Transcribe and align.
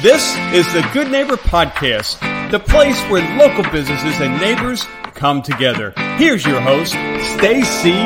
This 0.00 0.36
is 0.54 0.72
the 0.72 0.88
Good 0.92 1.10
Neighbor 1.10 1.36
Podcast, 1.36 2.20
the 2.52 2.60
place 2.60 2.96
where 3.10 3.36
local 3.36 3.68
businesses 3.72 4.20
and 4.20 4.40
neighbors 4.40 4.84
come 5.14 5.42
together. 5.42 5.92
Here's 6.18 6.46
your 6.46 6.60
host, 6.60 6.92
Stacy 7.32 7.98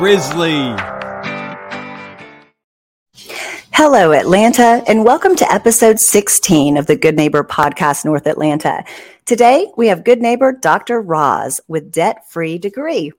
Risley. 0.00 0.76
Hello, 3.72 4.12
Atlanta, 4.12 4.84
and 4.86 5.04
welcome 5.04 5.34
to 5.34 5.52
episode 5.52 5.98
16 5.98 6.76
of 6.76 6.86
the 6.86 6.94
Good 6.94 7.16
Neighbor 7.16 7.42
Podcast 7.42 8.04
North 8.04 8.28
Atlanta. 8.28 8.84
Today, 9.26 9.66
we 9.76 9.88
have 9.88 10.04
Good 10.04 10.22
Neighbor 10.22 10.52
Dr. 10.52 11.00
Roz 11.00 11.60
with 11.66 11.90
Debt 11.90 12.30
Free 12.30 12.58
Degree. 12.58 13.12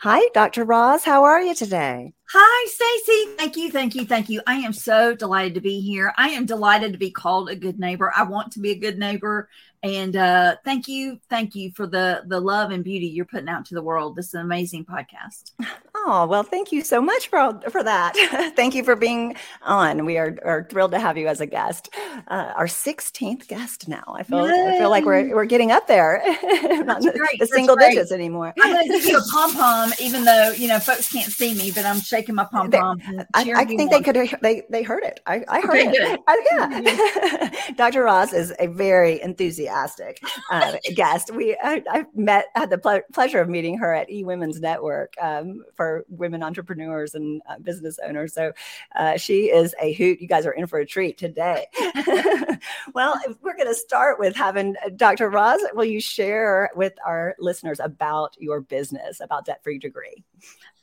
Hi, 0.00 0.28
Dr. 0.32 0.62
Roz. 0.64 1.02
How 1.02 1.24
are 1.24 1.42
you 1.42 1.56
today? 1.56 2.12
Hi, 2.32 2.68
Stacy. 2.68 3.34
Thank 3.36 3.56
you, 3.56 3.68
thank 3.72 3.96
you, 3.96 4.04
thank 4.04 4.28
you. 4.28 4.40
I 4.46 4.58
am 4.58 4.72
so 4.72 5.12
delighted 5.12 5.54
to 5.54 5.60
be 5.60 5.80
here. 5.80 6.14
I 6.16 6.28
am 6.28 6.46
delighted 6.46 6.92
to 6.92 6.98
be 6.98 7.10
called 7.10 7.50
a 7.50 7.56
good 7.56 7.80
neighbor. 7.80 8.12
I 8.14 8.22
want 8.22 8.52
to 8.52 8.60
be 8.60 8.70
a 8.70 8.78
good 8.78 8.96
neighbor, 8.96 9.48
and 9.82 10.14
uh, 10.14 10.54
thank 10.64 10.86
you, 10.86 11.18
thank 11.28 11.56
you 11.56 11.72
for 11.72 11.88
the 11.88 12.22
the 12.28 12.40
love 12.40 12.70
and 12.70 12.84
beauty 12.84 13.06
you're 13.06 13.24
putting 13.24 13.48
out 13.48 13.64
to 13.66 13.74
the 13.74 13.82
world. 13.82 14.14
This 14.14 14.28
is 14.28 14.34
an 14.34 14.42
amazing 14.42 14.84
podcast. 14.84 15.50
Oh 16.06 16.26
well, 16.28 16.42
thank 16.42 16.72
you 16.72 16.82
so 16.82 17.00
much 17.00 17.28
for 17.28 17.60
for 17.70 17.82
that. 17.82 18.14
thank 18.56 18.74
you 18.74 18.84
for 18.84 18.96
being 18.96 19.36
on. 19.62 20.04
We 20.04 20.18
are, 20.18 20.38
are 20.44 20.66
thrilled 20.70 20.92
to 20.92 20.98
have 20.98 21.16
you 21.16 21.28
as 21.28 21.40
a 21.40 21.46
guest. 21.46 21.94
Uh, 22.28 22.52
our 22.56 22.66
16th 22.66 23.48
guest 23.48 23.88
now. 23.88 24.04
I 24.08 24.22
feel 24.22 24.46
Yay. 24.46 24.76
I 24.76 24.78
feel 24.78 24.90
like 24.90 25.04
we're 25.04 25.34
we're 25.34 25.44
getting 25.44 25.72
up 25.72 25.86
there. 25.86 26.22
Not 26.84 27.02
the, 27.02 27.36
the 27.38 27.46
single 27.46 27.76
great. 27.76 27.90
digits 27.90 28.12
anymore. 28.12 28.54
I'm 28.60 28.72
going 28.72 28.86
to 28.86 28.92
give 28.92 29.04
you 29.04 29.18
a 29.18 29.24
pom 29.30 29.52
pom, 29.52 29.92
even 30.00 30.24
though 30.24 30.52
you 30.52 30.68
know 30.68 30.78
folks 30.78 31.10
can't 31.10 31.32
see 31.32 31.54
me, 31.54 31.70
but 31.70 31.84
I'm 31.84 32.00
shaking 32.00 32.34
my 32.34 32.44
pom 32.44 32.70
pom. 32.70 33.00
I, 33.34 33.52
I 33.56 33.64
think 33.64 33.90
they 33.90 34.00
could 34.00 34.38
they 34.42 34.62
they 34.70 34.82
heard 34.82 35.02
it. 35.04 35.20
I, 35.26 35.44
I 35.48 35.60
heard 35.60 35.88
okay, 35.88 35.90
it. 35.92 36.20
I, 36.28 37.50
yeah. 37.52 37.72
Dr. 37.76 38.04
Roz 38.04 38.32
is 38.32 38.52
a 38.58 38.66
very 38.66 39.20
enthusiastic 39.20 39.48
enthusiastic 39.48 40.20
uh, 40.50 40.76
guest. 40.94 41.34
We 41.34 41.56
I, 41.62 41.82
I, 41.90 42.04
met 42.14 42.46
had 42.54 42.70
the 42.70 42.78
ple- 42.78 43.02
pleasure 43.12 43.40
of 43.40 43.48
meeting 43.48 43.78
her 43.78 43.94
at 43.94 44.10
E 44.10 44.24
Women's 44.24 44.60
Network 44.60 45.14
um, 45.20 45.64
for 45.74 45.87
women 46.08 46.42
entrepreneurs 46.42 47.14
and 47.14 47.42
uh, 47.48 47.58
business 47.58 47.98
owners. 48.04 48.34
So 48.34 48.52
uh, 48.96 49.16
she 49.16 49.46
is 49.46 49.74
a 49.80 49.92
hoot. 49.94 50.20
You 50.20 50.28
guys 50.28 50.46
are 50.46 50.52
in 50.52 50.66
for 50.66 50.78
a 50.78 50.86
treat 50.86 51.18
today. 51.18 51.66
well, 52.94 53.18
we're 53.42 53.56
going 53.56 53.68
to 53.68 53.74
start 53.74 54.18
with 54.18 54.36
having 54.36 54.76
uh, 54.84 54.90
Dr. 54.94 55.30
Roz. 55.30 55.60
Will 55.74 55.84
you 55.84 56.00
share 56.00 56.70
with 56.74 56.94
our 57.04 57.34
listeners 57.38 57.80
about 57.80 58.36
your 58.38 58.60
business, 58.60 59.20
about 59.20 59.44
Debt 59.44 59.62
Free 59.62 59.78
Degree? 59.78 60.24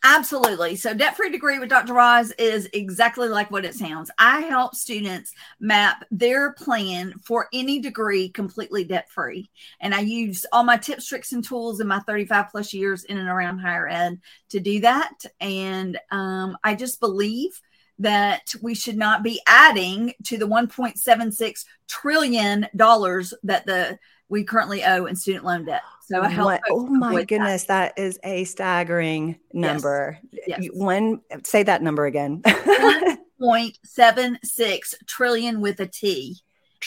Absolutely. 0.07 0.75
So, 0.75 0.93
debt 0.93 1.17
free 1.17 1.31
degree 1.31 1.57
with 1.57 1.69
Dr. 1.69 1.95
Roz 1.95 2.31
is 2.37 2.69
exactly 2.73 3.27
like 3.27 3.49
what 3.49 3.65
it 3.65 3.73
sounds. 3.73 4.11
I 4.19 4.41
help 4.41 4.75
students 4.75 5.33
map 5.59 6.05
their 6.11 6.53
plan 6.53 7.15
for 7.23 7.47
any 7.51 7.79
degree 7.79 8.29
completely 8.29 8.83
debt 8.83 9.09
free. 9.09 9.49
And 9.79 9.95
I 9.95 10.01
use 10.01 10.45
all 10.53 10.63
my 10.63 10.77
tips, 10.77 11.07
tricks, 11.07 11.31
and 11.31 11.43
tools 11.43 11.79
in 11.79 11.87
my 11.87 12.01
35 12.01 12.51
plus 12.51 12.71
years 12.71 13.03
in 13.05 13.17
and 13.17 13.27
around 13.27 13.57
higher 13.57 13.89
ed 13.89 14.19
to 14.49 14.59
do 14.59 14.79
that. 14.81 15.25
And 15.41 15.97
um, 16.11 16.55
I 16.63 16.75
just 16.75 16.99
believe 16.99 17.59
that 17.97 18.53
we 18.61 18.75
should 18.75 18.97
not 18.97 19.23
be 19.23 19.41
adding 19.47 20.13
to 20.25 20.37
the 20.37 20.47
1.76 20.47 21.65
trillion 21.87 22.67
dollars 22.75 23.33
that 23.41 23.65
the 23.65 23.97
we 24.29 24.43
currently 24.43 24.83
owe 24.83 25.05
in 25.05 25.15
student 25.15 25.45
loan 25.45 25.65
debt. 25.65 25.81
So 26.07 26.21
I 26.21 26.29
help. 26.29 26.61
oh 26.69 26.85
my 26.85 27.23
goodness, 27.23 27.63
that. 27.65 27.95
that 27.95 28.01
is 28.01 28.19
a 28.23 28.43
staggering 28.43 29.39
number. 29.53 30.19
Yes. 30.31 30.59
yes. 30.61 30.69
When 30.73 31.21
say 31.43 31.63
that 31.63 31.81
number 31.81 32.05
again. 32.05 32.43
1.76 32.43 34.93
trillion 35.07 35.61
with 35.61 35.79
a 35.79 35.87
T 35.87 36.37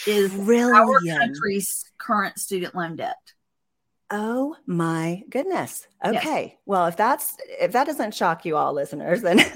is 0.07 0.31
Trillion. 0.31 0.73
our 0.73 1.01
country's 1.19 1.83
current 1.97 2.39
student 2.39 2.75
loan 2.75 2.95
debt. 2.95 3.17
Oh 4.11 4.55
my 4.65 5.23
goodness. 5.29 5.87
Okay. 6.03 6.43
Yes. 6.47 6.57
Well, 6.65 6.87
if 6.87 6.97
that's 6.97 7.37
if 7.47 7.71
that 7.73 7.85
doesn't 7.85 8.15
shock 8.15 8.43
you 8.43 8.57
all 8.57 8.73
listeners, 8.73 9.21
then 9.21 9.37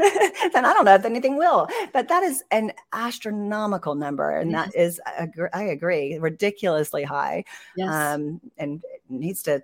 then 0.53 0.65
I 0.65 0.73
don't 0.73 0.85
know 0.85 0.93
if 0.93 1.05
anything 1.05 1.37
will. 1.37 1.67
But 1.91 2.07
that 2.09 2.21
is 2.21 2.43
an 2.51 2.71
astronomical 2.91 3.95
number 3.95 4.37
and 4.37 4.51
yes. 4.51 4.71
that 4.71 4.79
is 4.79 5.01
I 5.53 5.63
agree, 5.63 6.17
ridiculously 6.19 7.03
high. 7.03 7.45
Yes. 7.75 7.89
Um 7.89 8.41
and 8.57 8.83
needs 9.09 9.41
to 9.43 9.63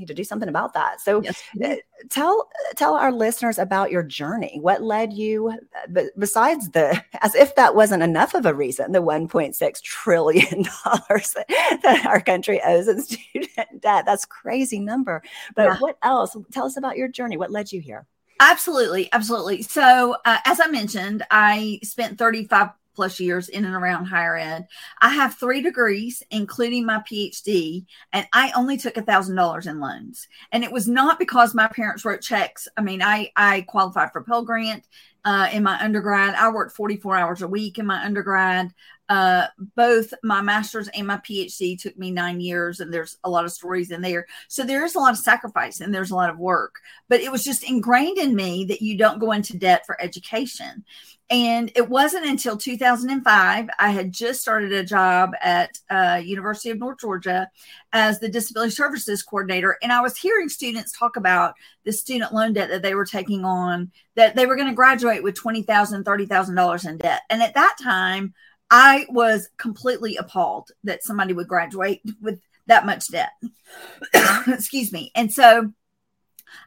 need 0.00 0.08
to 0.08 0.14
do 0.14 0.24
something 0.24 0.48
about 0.48 0.74
that. 0.74 1.00
So 1.00 1.22
yes. 1.22 1.42
Uh, 1.62 1.76
tell 2.08 2.48
tell 2.74 2.94
our 2.94 3.12
listeners 3.12 3.58
about 3.58 3.90
your 3.90 4.02
journey. 4.02 4.58
What 4.60 4.82
led 4.82 5.12
you 5.12 5.52
besides 6.18 6.70
the 6.70 7.02
as 7.20 7.34
if 7.34 7.54
that 7.54 7.74
wasn't 7.74 8.02
enough 8.02 8.34
of 8.34 8.46
a 8.46 8.54
reason, 8.54 8.92
the 8.92 9.02
1.6 9.02 9.82
trillion 9.82 10.64
dollars 10.84 11.34
that, 11.34 11.80
that, 11.82 12.06
our 12.06 12.20
country 12.20 12.60
owes 12.64 12.88
in 12.88 13.02
student 13.02 13.80
debt. 13.80 14.04
That's 14.06 14.24
crazy 14.24 14.80
number. 14.80 15.22
But 15.54 15.64
yeah. 15.64 15.78
what 15.78 15.98
else? 16.02 16.36
Tell 16.50 16.66
us 16.66 16.76
about 16.76 16.96
your 16.96 17.08
journey. 17.08 17.36
What 17.36 17.50
led 17.50 17.70
you 17.70 17.80
here? 17.80 18.06
Absolutely, 18.40 19.12
absolutely. 19.12 19.60
So, 19.60 20.16
uh, 20.24 20.38
as 20.46 20.60
I 20.60 20.66
mentioned, 20.68 21.22
I 21.30 21.78
spent 21.82 22.16
35 22.16 22.70
plus 23.00 23.18
years 23.18 23.48
in 23.48 23.64
and 23.64 23.74
around 23.74 24.04
higher 24.04 24.36
ed. 24.36 24.68
I 25.00 25.08
have 25.08 25.34
three 25.34 25.62
degrees, 25.62 26.22
including 26.30 26.84
my 26.84 26.98
PhD, 26.98 27.86
and 28.12 28.26
I 28.34 28.52
only 28.54 28.76
took 28.76 28.98
a 28.98 29.02
thousand 29.02 29.36
dollars 29.36 29.66
in 29.66 29.80
loans. 29.80 30.28
And 30.52 30.62
it 30.62 30.70
was 30.70 30.86
not 30.86 31.18
because 31.18 31.54
my 31.54 31.66
parents 31.68 32.04
wrote 32.04 32.20
checks. 32.20 32.68
I 32.76 32.82
mean, 32.82 33.00
I 33.00 33.32
I 33.36 33.62
qualified 33.62 34.12
for 34.12 34.22
Pell 34.22 34.44
Grant 34.44 34.84
uh, 35.24 35.48
in 35.52 35.62
my 35.62 35.78
undergrad. 35.80 36.34
I 36.34 36.50
worked 36.50 36.76
44 36.76 37.16
hours 37.16 37.42
a 37.42 37.48
week 37.48 37.78
in 37.78 37.86
my 37.86 38.04
undergrad. 38.04 38.72
Uh, 39.08 39.48
both 39.74 40.14
my 40.22 40.40
master's 40.40 40.86
and 40.88 41.04
my 41.04 41.16
PhD 41.16 41.76
took 41.80 41.98
me 41.98 42.12
nine 42.12 42.40
years, 42.40 42.78
and 42.78 42.94
there's 42.94 43.18
a 43.24 43.30
lot 43.30 43.44
of 43.44 43.50
stories 43.50 43.90
in 43.90 44.00
there. 44.00 44.24
So 44.46 44.62
there 44.62 44.84
is 44.84 44.94
a 44.94 45.00
lot 45.00 45.10
of 45.10 45.18
sacrifice 45.18 45.80
and 45.80 45.92
there's 45.92 46.12
a 46.12 46.16
lot 46.16 46.30
of 46.30 46.38
work, 46.38 46.76
but 47.08 47.20
it 47.20 47.32
was 47.32 47.42
just 47.42 47.68
ingrained 47.68 48.18
in 48.18 48.36
me 48.36 48.64
that 48.66 48.82
you 48.82 48.96
don't 48.96 49.18
go 49.18 49.32
into 49.32 49.58
debt 49.58 49.84
for 49.84 50.00
education. 50.00 50.84
And 51.28 51.70
it 51.76 51.88
wasn't 51.88 52.26
until 52.26 52.56
2005 52.56 53.68
I 53.78 53.90
had 53.90 54.12
just 54.12 54.40
started 54.40 54.72
a 54.72 54.84
job 54.84 55.32
at 55.40 55.78
uh, 55.88 56.20
University 56.24 56.70
of 56.70 56.78
North 56.78 56.98
Georgia 57.00 57.48
as 57.92 58.20
the 58.20 58.28
disability 58.28 58.70
services 58.70 59.22
coordinator, 59.22 59.76
and 59.82 59.92
I 59.92 60.00
was 60.00 60.16
hearing 60.16 60.48
students 60.48 60.96
talk 60.96 61.16
about 61.16 61.54
the 61.84 61.92
student 61.92 62.32
loan 62.32 62.52
debt 62.52 62.68
that 62.70 62.82
they 62.82 62.94
were 62.94 63.04
taking 63.04 63.44
on. 63.44 63.90
That 64.16 64.36
they 64.36 64.46
were 64.46 64.56
going 64.56 64.68
to 64.68 64.74
graduate 64.74 65.22
with 65.22 65.34
twenty 65.34 65.62
thousand, 65.62 66.04
thirty 66.04 66.26
thousand 66.26 66.54
dollars 66.54 66.84
in 66.84 66.98
debt, 66.98 67.22
and 67.30 67.42
at 67.42 67.54
that 67.54 67.76
time, 67.82 68.34
I 68.70 69.06
was 69.10 69.48
completely 69.56 70.16
appalled 70.16 70.70
that 70.84 71.02
somebody 71.02 71.32
would 71.32 71.48
graduate 71.48 72.02
with 72.20 72.40
that 72.66 72.86
much 72.86 73.08
debt. 73.08 73.32
Excuse 74.46 74.92
me, 74.92 75.10
and 75.14 75.32
so 75.32 75.72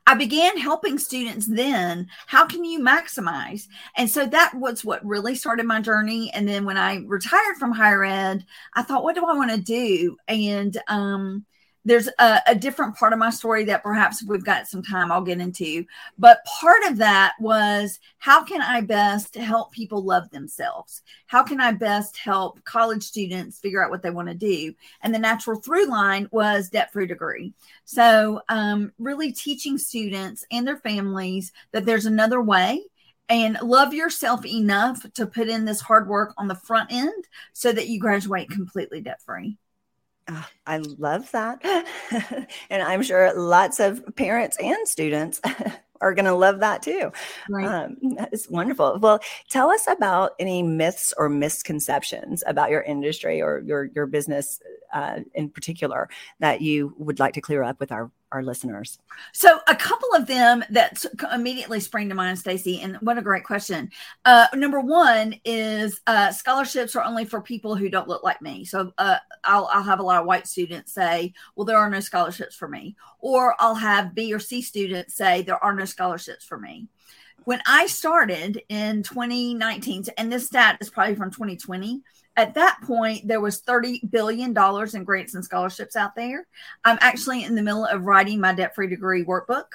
I 0.05 0.16
began 0.16 0.57
helping 0.57 0.97
students 0.97 1.45
then. 1.45 2.07
How 2.27 2.45
can 2.45 2.63
you 2.63 2.79
maximize? 2.79 3.67
And 3.97 4.09
so 4.09 4.25
that 4.25 4.53
was 4.55 4.83
what 4.83 5.05
really 5.05 5.35
started 5.35 5.66
my 5.66 5.81
journey. 5.81 6.31
And 6.33 6.47
then 6.47 6.66
when 6.66 6.77
I 6.77 7.03
retired 7.05 7.57
from 7.57 7.71
higher 7.71 8.03
ed, 8.03 8.45
I 8.73 8.83
thought, 8.83 9.03
what 9.03 9.16
do 9.16 9.25
I 9.25 9.33
want 9.33 9.51
to 9.51 9.61
do? 9.61 10.17
And 10.27 10.77
um, 10.88 11.45
there's 11.85 12.07
a, 12.19 12.39
a, 12.47 12.55
different 12.55 12.95
part 12.95 13.13
of 13.13 13.19
my 13.19 13.29
story 13.29 13.66
that 13.66 13.83
perhaps 13.83 14.23
we've 14.23 14.44
got 14.44 14.67
some 14.67 14.81
time 14.81 15.11
I'll 15.11 15.21
get 15.21 15.41
into. 15.41 15.85
But 16.17 16.45
part 16.45 16.83
of 16.85 16.97
that 16.97 17.33
was 17.39 17.99
how 18.19 18.44
can 18.44 18.61
I 18.61 18.81
best 18.81 19.35
help 19.35 19.71
people 19.71 20.03
love 20.03 20.29
themselves? 20.29 21.01
How 21.27 21.44
can 21.44 21.59
I 21.59 21.71
best 21.73 22.17
help 22.17 22.63
college 22.63 23.03
students 23.03 23.59
figure 23.59 23.83
out 23.83 23.91
what 23.91 24.01
they 24.01 24.11
want 24.11 24.29
to 24.29 24.33
do? 24.33 24.73
And 25.01 25.13
the 25.13 25.19
natural 25.19 25.59
through 25.59 25.88
line 25.88 26.27
was 26.31 26.69
debt 26.69 26.94
free 26.94 27.07
degree. 27.07 27.53
So, 27.85 28.41
um, 28.50 28.94
really 28.97 29.31
teaching 29.31 29.77
students 29.77 30.45
and 30.51 30.65
their 30.65 30.77
families 30.77 31.51
that 31.71 31.85
there's 31.85 32.05
another 32.05 32.41
way 32.41 32.81
and 33.29 33.57
love 33.61 33.94
yourself 33.94 34.45
enough 34.45 35.05
to 35.13 35.25
put 35.25 35.47
in 35.47 35.65
this 35.65 35.81
hard 35.81 36.07
work 36.07 36.33
on 36.38 36.47
the 36.47 36.55
front 36.55 36.91
end 36.91 37.27
so 37.53 37.71
that 37.71 37.88
you 37.88 38.00
graduate 38.00 38.50
completely 38.50 39.01
debt 39.01 39.21
free. 39.21 39.57
Oh, 40.30 40.48
I 40.66 40.78
love 40.78 41.30
that. 41.31 41.64
and 42.70 42.81
I'm 42.81 43.04
sure 43.04 43.34
lots 43.38 43.80
of 43.80 44.04
parents 44.16 44.58
and 44.58 44.88
students 44.88 45.42
are 46.02 46.14
going 46.14 46.25
to 46.25 46.34
love 46.34 46.60
that 46.60 46.81
too. 46.81 47.12
Right. 47.50 47.66
Um, 47.66 47.98
it's 48.31 48.50
wonderful. 48.50 49.00
Well, 49.00 49.20
tell 49.50 49.70
us 49.70 49.88
about 49.88 50.31
any 50.40 50.64
myths 50.64 51.14
or 51.18 51.30
misconceptions 51.30 52.44
about 52.46 52.70
your 52.70 52.81
industry 52.81 53.42
or 53.42 53.60
your, 53.66 53.86
your 53.96 54.06
business 54.06 54.60
uh, 54.94 55.20
in 55.34 55.50
particular 55.50 56.10
that 56.40 56.62
you 56.62 56.94
would 56.98 57.20
like 57.20 57.34
to 57.34 57.42
clear 57.42 57.64
up 57.64 57.80
with 57.80 57.92
our 57.92 58.12
our 58.33 58.44
listeners? 58.44 59.00
So, 59.31 59.59
a 59.68 59.75
couple 59.75 60.09
of 60.15 60.27
them 60.27 60.63
that 60.71 61.06
immediately 61.33 61.80
spring 61.80 62.09
to 62.09 62.15
mind, 62.15 62.39
Stacy, 62.39 62.81
and 62.81 62.97
what 62.97 63.18
a 63.18 63.21
great 63.21 63.44
question. 63.45 63.91
Uh, 64.25 64.47
number 64.53 64.80
one 64.81 65.35
is 65.45 66.01
uh, 66.07 66.31
scholarships 66.31 66.95
are 66.95 67.03
only 67.03 67.25
for 67.25 67.41
people 67.41 67.75
who 67.75 67.89
don't 67.89 68.09
look 68.09 68.24
like 68.24 68.41
me. 68.41 68.65
So, 68.65 68.91
uh, 68.97 69.18
I'll, 69.44 69.69
I'll 69.71 69.83
have 69.83 70.00
a 70.00 70.03
lot 70.03 70.19
of 70.19 70.25
white 70.25 70.47
students 70.47 70.91
say, 70.91 71.33
"Well, 71.56 71.65
there 71.65 71.77
are 71.77 71.89
no 71.89 72.00
scholarships 72.00 72.56
for 72.56 72.68
me," 72.68 72.95
or 73.19 73.56
I'll 73.59 73.75
have 73.75 74.15
B 74.15 74.33
or 74.33 74.39
C 74.39 74.62
students 74.62 75.15
say, 75.15 75.44
"There 75.44 75.63
are 75.63 75.74
no 75.74 75.86
scholarships 75.86 76.44
for 76.44 76.57
me." 76.57 76.88
When 77.45 77.62
I 77.66 77.88
started 77.88 78.62
in 78.69 79.04
2019, 79.04 80.06
and 80.18 80.31
this 80.31 80.48
stat 80.48 80.78
is 80.81 80.90
probably 80.90 81.16
from 81.16 81.31
2020, 81.31 82.01
at 82.36 82.56
that 82.56 82.80
point 82.84 83.28
there 83.28 83.42
was 83.42 83.60
30 83.60 84.01
billion 84.10 84.54
dollars 84.54 84.95
in 84.95 85.04
grants 85.04 85.36
and 85.36 85.45
scholarships 85.45 85.95
out 85.95 86.16
there. 86.16 86.48
I'm 86.84 86.98
actually 87.01 87.44
in 87.44 87.56
the 87.56 87.62
middle 87.62 87.86
of 87.86 88.06
writing 88.06 88.40
my 88.40 88.54
debt-free 88.54 88.88
degree 88.88 89.24
workbook. 89.24 89.66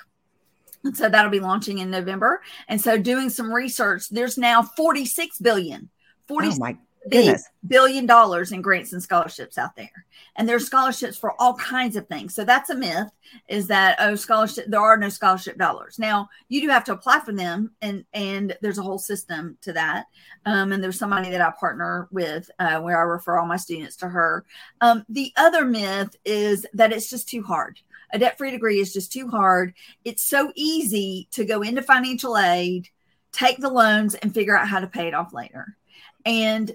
And 0.85 0.97
so 0.97 1.09
that'll 1.09 1.31
be 1.31 1.41
launching 1.41 1.79
in 1.79 1.91
November. 1.91 2.41
And 2.69 2.81
so 2.81 2.99
doing 2.99 3.31
some 3.31 3.53
research, 3.53 4.09
there's 4.11 4.39
now 4.39 4.63
46 4.63 5.39
billion. 5.39 5.91
46 6.29 6.57
oh 6.57 6.61
my 6.61 6.77
goodness. 7.11 7.45
billion 7.67 8.07
dollars 8.07 8.53
in 8.53 8.63
grants 8.63 8.93
and 8.93 9.03
scholarships 9.03 9.59
out 9.59 9.77
there. 9.77 10.07
And 10.37 10.49
there's 10.49 10.67
scholarships 10.67 11.17
for 11.17 11.41
all 11.41 11.55
kinds 11.55 11.97
of 11.97 12.07
things. 12.07 12.35
So 12.35 12.45
that's 12.45 12.71
a 12.71 12.75
myth 12.75 13.11
is 13.49 13.67
that 13.69 13.97
oh 13.99 14.15
scholarship 14.15 14.67
there 14.69 14.81
are 14.81 14.97
no 14.97 15.09
scholarship 15.09 15.59
dollars. 15.59 15.99
Now 15.99 16.29
you 16.49 16.61
do 16.61 16.69
have 16.69 16.85
to 16.85 16.93
apply 16.93 17.21
for 17.21 17.33
them 17.33 17.73
and 17.83 18.05
and 18.13 18.57
there's 18.61 18.79
a 18.79 18.83
whole 18.83 18.99
system 18.99 19.59
to 19.63 19.73
that. 19.75 20.07
Um, 20.47 20.73
and 20.73 20.83
there's 20.83 20.99
somebody 20.99 21.31
that 21.31 21.41
I 21.41 21.53
partner 21.59 22.09
with 22.11 22.51
uh, 22.59 22.81
where 22.81 22.99
I 22.99 23.03
refer 23.03 23.39
all 23.39 23.47
my 23.47 23.57
students 23.57 23.97
to 23.97 24.09
her. 24.09 24.45
Um, 24.81 25.05
the 25.09 25.33
other 25.37 25.65
myth 25.65 26.17
is 26.25 26.67
that 26.75 26.93
it's 26.93 27.11
just 27.11 27.29
too 27.29 27.43
hard. 27.43 27.81
A 28.11 28.19
debt-free 28.19 28.53
degree 28.53 28.81
is 28.81 28.93
just 28.93 29.13
too 29.13 29.29
hard. 29.29 29.75
It's 30.05 30.23
so 30.23 30.51
easy 30.55 31.29
to 31.33 31.45
go 31.45 31.61
into 31.61 31.83
financial 31.83 32.39
aid, 32.39 32.89
take 33.33 33.59
the 33.59 33.69
loans 33.69 34.15
and 34.15 34.33
figure 34.33 34.57
out 34.57 34.67
how 34.67 34.81
to 34.81 34.87
pay 34.87 35.09
it 35.09 35.15
off 35.15 35.35
later. 35.35 35.77
And 36.25 36.73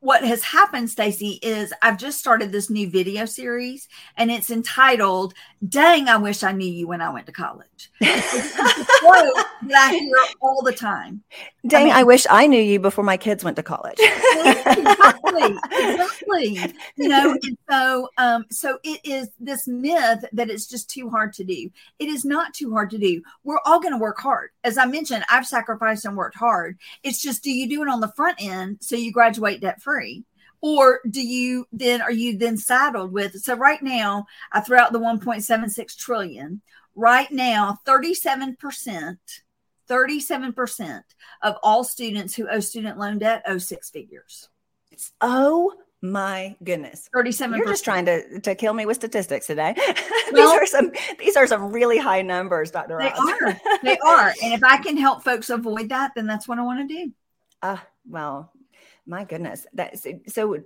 what 0.00 0.24
has 0.24 0.42
happened, 0.42 0.88
Stacy, 0.88 1.38
is 1.42 1.72
I've 1.82 1.98
just 1.98 2.18
started 2.18 2.52
this 2.52 2.70
new 2.70 2.88
video 2.88 3.26
series 3.26 3.86
and 4.16 4.30
it's 4.30 4.50
entitled 4.50 5.34
Dang, 5.68 6.08
I 6.08 6.16
Wish 6.16 6.42
I 6.42 6.52
Knew 6.52 6.66
You 6.66 6.88
When 6.88 7.02
I 7.02 7.10
Went 7.10 7.26
to 7.26 7.32
College. 7.32 7.90
that 8.00 9.44
I 9.76 9.90
hear 9.90 10.16
all 10.40 10.62
the 10.62 10.72
time. 10.72 11.22
Dang, 11.66 11.82
I, 11.82 11.84
mean, 11.84 11.94
I, 11.94 12.02
wish 12.02 12.26
I 12.30 12.46
knew 12.46 12.60
you 12.60 12.80
before 12.80 13.04
my 13.04 13.18
kids 13.18 13.44
went 13.44 13.56
to 13.56 13.62
college. 13.62 13.98
exactly. 14.00 15.58
Exactly. 15.70 16.74
You 16.96 17.08
know, 17.08 17.36
and 17.42 17.58
so 17.68 18.08
um, 18.16 18.46
so 18.50 18.78
it 18.82 19.00
is 19.04 19.28
this 19.38 19.68
myth 19.68 20.24
that 20.32 20.48
it's 20.48 20.66
just 20.66 20.88
too 20.88 21.10
hard 21.10 21.34
to 21.34 21.44
do. 21.44 21.70
It 21.98 22.08
is 22.08 22.24
not 22.24 22.54
too 22.54 22.72
hard 22.72 22.88
to 22.90 22.98
do. 22.98 23.20
We're 23.44 23.60
all 23.66 23.80
going 23.80 23.92
to 23.92 23.98
work 23.98 24.18
hard. 24.18 24.50
As 24.64 24.78
I 24.78 24.86
mentioned, 24.86 25.24
I've 25.28 25.46
sacrificed 25.46 26.06
and 26.06 26.16
worked 26.16 26.36
hard. 26.36 26.78
It's 27.02 27.20
just 27.20 27.42
do 27.42 27.50
you 27.50 27.68
do 27.68 27.82
it 27.82 27.88
on 27.88 28.00
the 28.00 28.08
front 28.08 28.36
end 28.40 28.78
so 28.80 28.96
you 28.96 29.12
graduate 29.12 29.60
debt 29.60 29.82
free? 29.82 29.89
Or 30.60 31.00
do 31.08 31.20
you 31.20 31.66
then 31.72 32.00
are 32.00 32.12
you 32.12 32.36
then 32.36 32.56
saddled 32.56 33.12
with 33.12 33.40
so 33.40 33.54
right 33.54 33.82
now 33.82 34.26
i 34.52 34.60
threw 34.60 34.76
out 34.76 34.92
the 34.92 34.98
1.76 34.98 35.96
trillion. 35.96 36.60
Right 36.96 37.30
now 37.30 37.78
37% 37.86 39.16
37% 39.88 41.02
of 41.42 41.56
all 41.62 41.82
students 41.82 42.34
who 42.34 42.48
owe 42.48 42.60
student 42.60 42.98
loan 42.98 43.18
debt 43.18 43.42
owe 43.46 43.58
six 43.58 43.90
figures. 43.90 44.48
Oh 45.20 45.72
my 46.02 46.56
goodness. 46.62 47.08
37 47.12 47.58
you're 47.58 47.66
just 47.66 47.84
trying 47.84 48.04
to 48.06 48.40
to 48.40 48.54
kill 48.54 48.74
me 48.74 48.86
with 48.86 48.96
statistics 48.96 49.46
today. 49.46 49.74
Well, 50.32 50.52
these 50.52 50.60
are 50.60 50.66
some 50.66 50.92
these 51.18 51.36
are 51.36 51.46
some 51.48 51.72
really 51.72 51.98
high 51.98 52.22
numbers 52.22 52.70
dr 52.70 52.96
they 52.96 53.10
are. 53.10 53.60
They 53.82 53.98
are. 53.98 54.32
And 54.42 54.52
if 54.52 54.62
i 54.62 54.76
can 54.76 54.96
help 54.96 55.24
folks 55.24 55.50
avoid 55.50 55.88
that 55.88 56.12
then 56.14 56.26
that's 56.26 56.46
what 56.46 56.58
i 56.58 56.62
want 56.62 56.88
to 56.88 56.94
do. 56.94 57.12
Uh 57.62 57.76
well 58.08 58.50
my 59.06 59.24
goodness. 59.24 59.66
That 59.72 59.98
so 60.28 60.58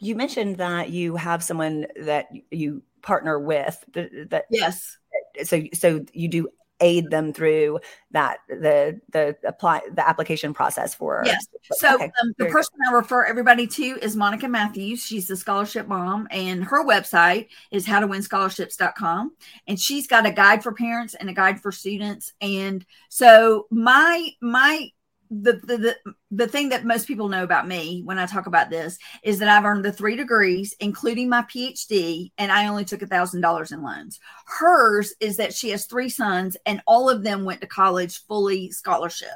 you 0.00 0.14
mentioned 0.14 0.56
that 0.58 0.90
you 0.90 1.16
have 1.16 1.42
someone 1.42 1.86
that 1.96 2.28
you 2.50 2.82
partner 3.02 3.38
with 3.38 3.84
that 3.92 4.44
yes 4.50 4.96
so 5.44 5.62
so 5.72 6.04
you 6.12 6.28
do 6.28 6.48
aid 6.80 7.10
them 7.10 7.32
through 7.32 7.80
that 8.12 8.38
the 8.48 9.00
the 9.12 9.36
apply 9.44 9.80
the 9.94 10.08
application 10.08 10.54
process 10.54 10.94
for 10.94 11.22
yes 11.24 11.46
so 11.72 11.96
okay. 11.96 12.04
um, 12.04 12.32
the 12.38 12.46
person 12.46 12.74
i 12.88 12.92
refer 12.92 13.24
everybody 13.24 13.66
to 13.66 13.98
is 14.00 14.14
monica 14.14 14.46
matthews 14.46 15.04
she's 15.04 15.26
the 15.26 15.36
scholarship 15.36 15.88
mom 15.88 16.28
and 16.30 16.62
her 16.62 16.84
website 16.84 17.48
is 17.72 17.86
howtowinscholarships.com 17.86 19.32
and 19.66 19.80
she's 19.80 20.06
got 20.06 20.24
a 20.24 20.30
guide 20.30 20.62
for 20.62 20.72
parents 20.72 21.14
and 21.14 21.28
a 21.28 21.32
guide 21.32 21.60
for 21.60 21.72
students 21.72 22.32
and 22.40 22.86
so 23.08 23.66
my 23.70 24.28
my 24.40 24.88
the, 25.30 25.52
the, 25.52 25.76
the 25.76 25.96
the 26.30 26.48
thing 26.48 26.70
that 26.70 26.84
most 26.84 27.06
people 27.06 27.28
know 27.28 27.42
about 27.42 27.68
me 27.68 28.02
when 28.04 28.18
I 28.18 28.26
talk 28.26 28.46
about 28.46 28.70
this 28.70 28.98
is 29.22 29.38
that 29.38 29.48
I've 29.48 29.64
earned 29.64 29.84
the 29.84 29.92
three 29.92 30.16
degrees, 30.16 30.74
including 30.80 31.28
my 31.28 31.42
PhD, 31.42 32.32
and 32.38 32.50
I 32.50 32.66
only 32.68 32.84
took 32.84 33.02
a 33.02 33.06
thousand 33.06 33.40
dollars 33.40 33.72
in 33.72 33.82
loans. 33.82 34.20
Hers 34.46 35.14
is 35.20 35.36
that 35.36 35.54
she 35.54 35.70
has 35.70 35.86
three 35.86 36.08
sons, 36.08 36.56
and 36.66 36.82
all 36.86 37.10
of 37.10 37.22
them 37.22 37.44
went 37.44 37.60
to 37.60 37.66
college 37.66 38.24
fully 38.26 38.70
scholarship. 38.70 39.28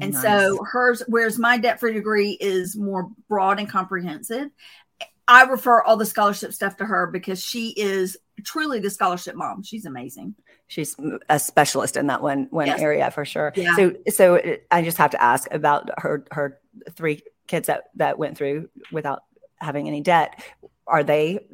And 0.00 0.12
nice. 0.12 0.22
so 0.22 0.64
hers, 0.64 1.02
whereas 1.08 1.38
my 1.38 1.58
debt 1.58 1.80
free 1.80 1.92
degree 1.92 2.32
is 2.40 2.76
more 2.76 3.10
broad 3.28 3.58
and 3.58 3.68
comprehensive, 3.68 4.50
I 5.28 5.42
refer 5.44 5.82
all 5.82 5.96
the 5.96 6.06
scholarship 6.06 6.52
stuff 6.52 6.76
to 6.76 6.84
her 6.84 7.08
because 7.08 7.42
she 7.42 7.70
is 7.70 8.16
truly 8.44 8.78
the 8.78 8.90
scholarship 8.90 9.34
mom. 9.34 9.62
She's 9.62 9.86
amazing 9.86 10.34
she's 10.68 10.96
a 11.28 11.38
specialist 11.38 11.96
in 11.96 12.06
that 12.08 12.22
one 12.22 12.48
one 12.50 12.66
yes. 12.66 12.80
area 12.80 13.10
for 13.10 13.24
sure. 13.24 13.52
Yeah. 13.56 13.74
So 13.76 13.94
so 14.08 14.56
I 14.70 14.82
just 14.82 14.98
have 14.98 15.10
to 15.10 15.22
ask 15.22 15.52
about 15.52 15.90
her 15.98 16.24
her 16.30 16.58
three 16.92 17.22
kids 17.46 17.66
that 17.68 17.84
that 17.96 18.18
went 18.18 18.36
through 18.36 18.68
without 18.92 19.24
having 19.60 19.88
any 19.88 20.00
debt. 20.00 20.42
Are 20.86 21.02
they 21.02 21.46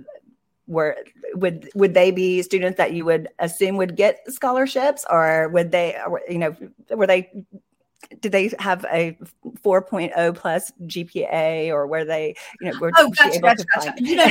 were 0.66 0.96
would 1.34 1.68
would 1.74 1.94
they 1.94 2.10
be 2.10 2.42
students 2.42 2.78
that 2.78 2.92
you 2.92 3.04
would 3.04 3.28
assume 3.38 3.76
would 3.76 3.96
get 3.96 4.20
scholarships 4.28 5.04
or 5.10 5.48
would 5.48 5.70
they 5.72 5.96
you 6.28 6.38
know 6.38 6.56
were 6.90 7.06
they 7.06 7.30
did 8.20 8.32
they 8.32 8.52
have 8.58 8.84
a 8.92 9.16
4.0 9.62 10.34
plus 10.34 10.72
GPA 10.82 11.68
or 11.68 11.86
were 11.86 12.04
they, 12.04 12.34
you 12.60 12.70
know, 12.70 12.78
were 12.78 12.92
oh, 12.96 13.10
gotcha, 13.10 13.40
gotcha, 13.40 13.64
gotcha. 13.74 13.94
You 13.98 14.16
know, 14.16 14.28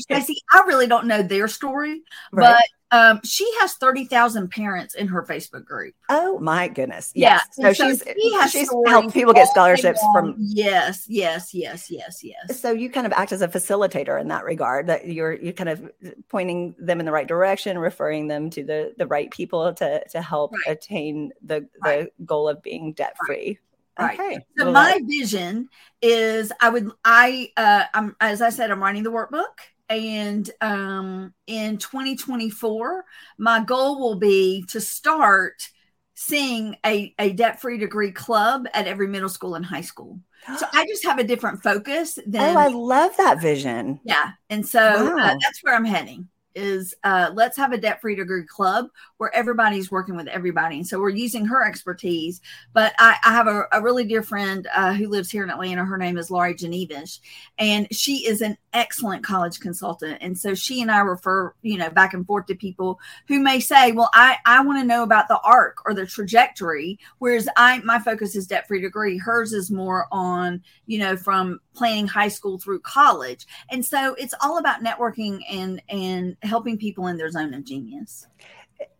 Stacy, 0.00 0.36
I 0.52 0.62
really 0.66 0.86
don't 0.86 1.06
know 1.06 1.22
their 1.22 1.48
story, 1.48 2.02
right. 2.32 2.54
but 2.54 2.64
um, 2.90 3.20
she 3.24 3.48
has 3.60 3.74
30,000 3.74 4.50
parents 4.50 4.94
in 4.94 5.08
her 5.08 5.22
Facebook 5.22 5.64
group. 5.64 5.94
Oh 6.08 6.38
my 6.38 6.68
goodness. 6.68 7.12
Yes. 7.14 7.42
Yeah. 7.58 7.72
So, 7.72 7.72
so 7.72 7.88
she's, 7.88 8.02
she 8.04 8.48
she's 8.50 8.70
helped 8.86 9.12
people 9.12 9.32
get 9.32 9.48
scholarships 9.48 10.00
from. 10.12 10.36
Yes, 10.38 11.06
yes, 11.08 11.52
yes, 11.52 11.90
yes, 11.90 12.22
yes. 12.22 12.60
So 12.60 12.70
you 12.70 12.90
kind 12.90 13.06
of 13.06 13.12
act 13.12 13.32
as 13.32 13.42
a 13.42 13.48
facilitator 13.48 14.20
in 14.20 14.28
that 14.28 14.44
regard 14.44 14.86
that 14.86 15.08
you're, 15.08 15.32
you're 15.32 15.52
kind 15.52 15.70
of 15.70 15.90
pointing 16.28 16.74
them 16.78 17.00
in 17.00 17.06
the 17.06 17.12
right 17.12 17.26
direction, 17.26 17.78
referring 17.78 18.28
them 18.28 18.50
to 18.50 18.62
the, 18.62 18.94
the 18.96 19.06
right 19.06 19.30
people 19.30 19.72
to, 19.74 20.04
to 20.10 20.22
help 20.22 20.52
right. 20.52 20.76
attain 20.76 21.32
the, 21.42 21.60
the 21.60 21.68
right. 21.82 22.08
goal 22.24 22.48
of 22.48 22.62
being 22.62 22.92
debt 22.92 23.16
free. 23.26 23.58
Right. 23.98 24.18
Okay. 24.18 24.38
So 24.58 24.72
my 24.72 25.00
vision 25.04 25.68
is 26.02 26.52
I 26.60 26.68
would, 26.68 26.90
I, 27.04 27.50
uh, 27.56 27.84
I'm, 27.94 28.16
as 28.20 28.42
I 28.42 28.50
said, 28.50 28.70
I'm 28.70 28.82
writing 28.82 29.04
the 29.04 29.12
workbook 29.12 29.44
and 29.94 30.50
um, 30.60 31.32
in 31.46 31.78
2024 31.78 33.04
my 33.38 33.60
goal 33.60 34.00
will 34.00 34.18
be 34.18 34.64
to 34.68 34.80
start 34.80 35.68
seeing 36.14 36.76
a, 36.86 37.12
a 37.18 37.32
debt-free 37.32 37.78
degree 37.78 38.12
club 38.12 38.66
at 38.72 38.86
every 38.86 39.08
middle 39.08 39.28
school 39.28 39.56
and 39.56 39.66
high 39.66 39.80
school. 39.80 40.20
So 40.58 40.66
i 40.72 40.86
just 40.86 41.04
have 41.04 41.18
a 41.18 41.24
different 41.24 41.62
focus 41.62 42.18
than 42.26 42.56
oh 42.56 42.58
i 42.58 42.68
love 42.68 43.16
that 43.16 43.40
vision. 43.40 44.00
Yeah. 44.04 44.32
And 44.50 44.66
so 44.66 44.80
uh, 44.80 45.16
wow. 45.16 45.24
uh, 45.24 45.36
that's 45.40 45.60
where 45.62 45.74
i'm 45.74 45.84
heading 45.84 46.28
is 46.54 46.94
uh, 47.04 47.30
let's 47.34 47.56
have 47.56 47.72
a 47.72 47.78
debt 47.78 48.00
free 48.00 48.14
degree 48.14 48.44
club 48.44 48.86
where 49.18 49.34
everybody's 49.34 49.90
working 49.90 50.16
with 50.16 50.28
everybody. 50.28 50.76
And 50.76 50.86
so 50.86 51.00
we're 51.00 51.10
using 51.10 51.44
her 51.46 51.64
expertise. 51.64 52.40
But 52.72 52.94
I, 52.98 53.16
I 53.24 53.32
have 53.32 53.46
a, 53.46 53.64
a, 53.72 53.82
really 53.82 54.04
dear 54.04 54.22
friend 54.22 54.66
uh, 54.74 54.94
who 54.94 55.08
lives 55.08 55.30
here 55.30 55.44
in 55.44 55.50
Atlanta. 55.50 55.84
Her 55.84 55.98
name 55.98 56.16
is 56.16 56.30
Laurie 56.30 56.54
Genevish, 56.54 57.20
and 57.58 57.86
she 57.92 58.26
is 58.26 58.40
an 58.40 58.56
excellent 58.72 59.24
college 59.24 59.60
consultant. 59.60 60.18
And 60.20 60.36
so 60.36 60.54
she 60.54 60.82
and 60.82 60.90
I 60.90 61.00
refer, 61.00 61.54
you 61.62 61.78
know, 61.78 61.90
back 61.90 62.14
and 62.14 62.26
forth 62.26 62.46
to 62.46 62.54
people 62.54 62.98
who 63.28 63.40
may 63.40 63.60
say, 63.60 63.92
well, 63.92 64.10
I, 64.14 64.36
I 64.46 64.62
want 64.62 64.80
to 64.80 64.86
know 64.86 65.02
about 65.02 65.28
the 65.28 65.40
arc 65.40 65.78
or 65.86 65.94
the 65.94 66.06
trajectory, 66.06 66.98
whereas 67.18 67.48
I 67.56 67.78
my 67.78 67.98
focus 67.98 68.36
is 68.36 68.46
debt 68.46 68.66
free 68.66 68.80
degree. 68.80 69.18
Hers 69.18 69.52
is 69.52 69.70
more 69.70 70.06
on, 70.10 70.62
you 70.86 70.98
know, 70.98 71.16
from 71.16 71.60
planning 71.74 72.06
high 72.06 72.28
school 72.28 72.58
through 72.58 72.80
college. 72.80 73.46
And 73.70 73.84
so 73.84 74.14
it's 74.14 74.34
all 74.40 74.58
about 74.58 74.82
networking 74.82 75.40
and 75.50 75.82
and 75.88 76.36
helping 76.42 76.78
people 76.78 77.06
in 77.08 77.16
their 77.16 77.30
zone 77.30 77.54
of 77.54 77.64
genius. 77.64 78.26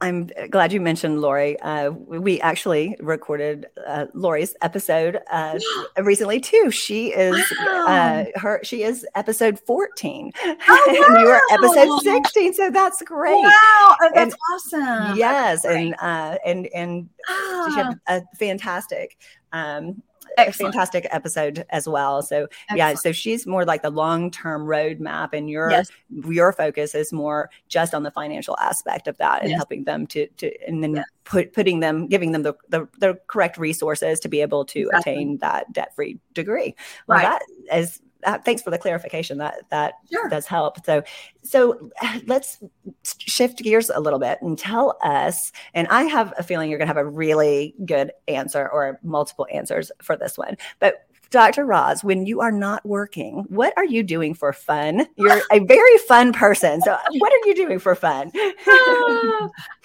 I'm 0.00 0.31
glad 0.50 0.73
you 0.73 0.81
mentioned 0.81 1.21
Lori. 1.21 1.59
Uh, 1.61 1.90
we 1.90 2.40
actually 2.40 2.97
recorded 3.00 3.66
uh, 3.87 4.07
Lori's 4.12 4.54
episode 4.61 5.19
uh, 5.31 5.59
recently 5.99 6.40
too. 6.40 6.71
She 6.71 7.09
is 7.09 7.43
wow. 7.59 7.87
Uh, 7.87 8.38
her. 8.38 8.61
She 8.62 8.83
is 8.83 9.07
episode 9.14 9.59
14. 9.61 10.33
Oh, 10.37 10.57
wow. 10.69 11.21
you 11.21 11.28
are 11.28 11.40
episode 11.50 12.00
16, 12.00 12.54
so 12.54 12.71
that's 12.71 13.02
great. 13.02 13.35
Wow, 13.35 13.50
oh, 13.52 14.11
that's 14.14 14.35
and, 14.35 14.83
awesome. 14.85 15.16
Yes, 15.16 15.64
and 15.64 15.95
uh, 16.00 16.38
and 16.45 16.69
and 16.75 17.09
oh. 17.28 17.69
she 17.71 17.76
had 17.76 18.00
ah. 18.09 18.16
a 18.16 18.37
fantastic 18.37 19.16
um, 19.52 20.02
a 20.38 20.52
fantastic 20.52 21.07
episode 21.11 21.64
as 21.71 21.88
well. 21.88 22.23
So 22.23 22.45
Excellent. 22.45 22.78
yeah, 22.78 22.95
so 22.95 23.12
she's 23.12 23.47
more 23.47 23.64
like 23.64 23.83
the 23.83 23.90
long 23.90 24.31
term 24.31 24.66
roadmap, 24.66 25.31
and 25.33 25.49
your 25.49 25.71
yes. 25.71 25.90
your 26.26 26.52
focus 26.52 26.95
is 26.95 27.12
more 27.12 27.50
just 27.69 27.95
on 27.95 28.02
the 28.02 28.11
financial 28.11 28.57
aspect 28.59 29.09
of 29.09 29.16
that 29.19 29.43
and 29.43 29.50
yes. 29.50 29.59
helping 29.59 29.85
them 29.85 30.07
to 30.09 30.26
to 30.26 30.52
and 30.66 30.83
then 30.83 30.97
yes. 30.97 31.04
put 31.25 31.52
putting 31.52 31.81
them 31.81 32.07
giving 32.07 32.33
them 32.33 32.43
the, 32.43 32.54
the, 32.69 32.88
the 32.99 33.19
correct 33.26 33.59
resources 33.59 34.21
to 34.21 34.28
be 34.28 34.40
able 34.40 34.64
to 34.64 34.81
exactly. 34.81 35.12
attain 35.12 35.38
that 35.38 35.73
debt 35.73 35.95
free 35.95 36.19
degree. 36.33 36.75
Well, 37.07 37.19
right. 37.19 37.40
that 37.69 37.78
is 37.78 38.00
uh, 38.25 38.38
thanks 38.38 38.62
for 38.62 38.71
the 38.71 38.78
clarification. 38.78 39.38
That 39.38 39.62
that 39.71 39.95
sure. 40.11 40.28
does 40.28 40.47
help. 40.47 40.85
So 40.85 41.02
so 41.43 41.90
let's 42.26 42.59
shift 43.19 43.59
gears 43.59 43.90
a 43.90 44.00
little 44.00 44.19
bit 44.19 44.38
and 44.43 44.59
tell 44.59 44.99
us. 45.02 45.52
And 45.75 45.87
I 45.88 46.04
have 46.04 46.33
a 46.38 46.43
feeling 46.43 46.71
you're 46.71 46.78
going 46.78 46.88
to 46.88 46.95
have 46.95 47.04
a 47.04 47.09
really 47.09 47.75
good 47.85 48.12
answer 48.28 48.69
or 48.69 48.99
multiple 49.02 49.47
answers 49.52 49.90
for 50.02 50.16
this 50.16 50.38
one. 50.38 50.57
But 50.78 51.07
Dr. 51.34 51.66
Roz, 51.66 52.04
when 52.04 52.26
you 52.26 52.40
are 52.40 52.52
not 52.52 52.86
working, 52.86 53.44
what 53.48 53.74
are 53.76 53.84
you 53.84 54.04
doing 54.04 54.34
for 54.34 54.52
fun? 54.52 55.04
You're 55.16 55.42
a 55.50 55.58
very 55.58 55.98
fun 55.98 56.32
person. 56.32 56.80
So 56.80 56.96
what 57.18 57.32
are 57.32 57.48
you 57.48 57.56
doing 57.56 57.80
for 57.80 57.96
fun? 57.96 58.30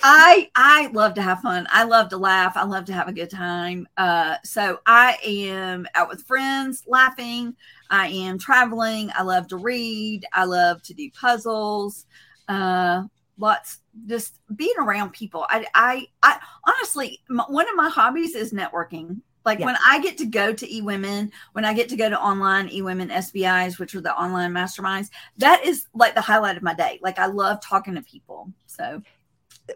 I 0.04 0.52
I 0.56 0.92
love 0.94 1.16
to 1.16 1.24
have 1.24 1.40
fun. 1.40 1.66
I 1.72 1.86
love 1.86 2.10
to 2.10 2.18
laugh. 2.18 2.56
I 2.56 2.66
love 2.66 2.86
to 2.86 2.94
have 2.94 3.08
a 3.08 3.14
good 3.14 3.32
time. 3.32 3.88
Uh, 3.98 4.36
so 4.44 4.78
I 4.86 5.18
am 5.24 5.88
out 5.96 6.08
with 6.08 6.22
friends 6.28 6.84
laughing. 6.86 7.56
I 7.90 8.10
am 8.10 8.38
traveling. 8.38 9.10
I 9.16 9.24
love 9.24 9.48
to 9.48 9.58
read. 9.58 10.28
I 10.32 10.44
love 10.44 10.84
to 10.84 10.94
do 10.94 11.10
puzzles. 11.20 12.06
Uh, 12.48 13.06
lots 13.40 13.80
just 14.06 14.40
being 14.56 14.76
around 14.78 15.14
people. 15.14 15.48
I 15.50 15.66
I, 15.74 16.06
I 16.22 16.40
honestly 16.68 17.22
one 17.28 17.68
of 17.68 17.76
my 17.76 17.90
hobbies 17.90 18.36
is 18.36 18.54
networking. 18.54 19.22
Like 19.46 19.60
when 19.60 19.78
I 19.86 20.00
get 20.02 20.18
to 20.20 20.26
go 20.26 20.54
to 20.54 20.68
eWomen, 20.68 21.32
when 21.54 21.66
I 21.66 21.74
get 21.74 21.90
to 21.90 21.96
go 21.96 22.10
to 22.10 22.20
online 22.20 22.70
eWomen 22.70 23.10
SBIs, 23.10 23.80
which 23.80 23.96
are 23.96 24.02
the 24.02 24.16
online 24.16 24.52
masterminds, 24.52 25.10
that 25.38 25.66
is 25.66 25.88
like 25.94 26.14
the 26.14 26.22
highlight 26.22 26.58
of 26.58 26.64
my 26.64 26.74
day. 26.74 27.00
Like 27.02 27.20
I 27.20 27.28
love 27.28 27.62
talking 27.62 27.96
to 27.96 28.02
people. 28.02 28.52
So 28.68 29.02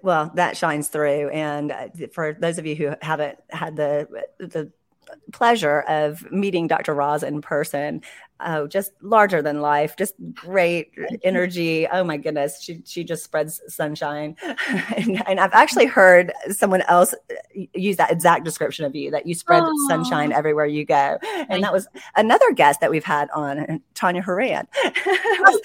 well, 0.02 0.32
that 0.36 0.58
shines 0.58 0.88
through. 0.88 1.30
And 1.30 1.72
uh, 1.72 1.88
for 2.12 2.34
those 2.34 2.58
of 2.58 2.66
you 2.66 2.76
who 2.76 2.94
haven't 3.02 3.40
had 3.50 3.76
the 3.76 4.08
the 4.40 4.72
pleasure 5.32 5.82
of 5.82 6.30
meeting 6.32 6.68
Dr. 6.68 6.94
Roz 6.94 7.24
in 7.24 7.42
person. 7.42 8.02
Oh, 8.46 8.68
just 8.68 8.92
larger 9.02 9.42
than 9.42 9.62
life, 9.62 9.96
just 9.96 10.16
great 10.34 10.92
energy. 11.24 11.88
Oh 11.88 12.04
my 12.04 12.18
goodness, 12.18 12.62
she 12.62 12.82
she 12.84 13.04
just 13.04 13.24
spreads 13.24 13.62
sunshine. 13.68 14.36
and, 14.98 15.24
and, 15.28 15.40
I've 15.40 15.54
actually 15.54 15.86
heard 15.86 16.34
someone 16.50 16.82
else 16.82 17.14
uh, 17.14 17.62
use 17.74 17.96
that 17.98 18.12
exact 18.12 18.44
description 18.44 18.84
of 18.84 18.96
you 18.96 19.12
that 19.12 19.26
you 19.26 19.34
spread 19.34 19.64
Aww. 19.64 19.88
sunshine 19.88 20.34
everywhere 20.34 20.66
you 20.66 20.84
go. 20.84 21.20
And 21.48 21.64
that 21.64 21.72
was 21.72 21.88
another 22.18 22.52
guest 22.52 22.82
that 22.82 22.92
we've 22.92 23.06
had 23.06 23.30
on, 23.32 23.82
Tanya 23.94 24.22
Horan. 24.22 24.68
oh, 24.86 25.62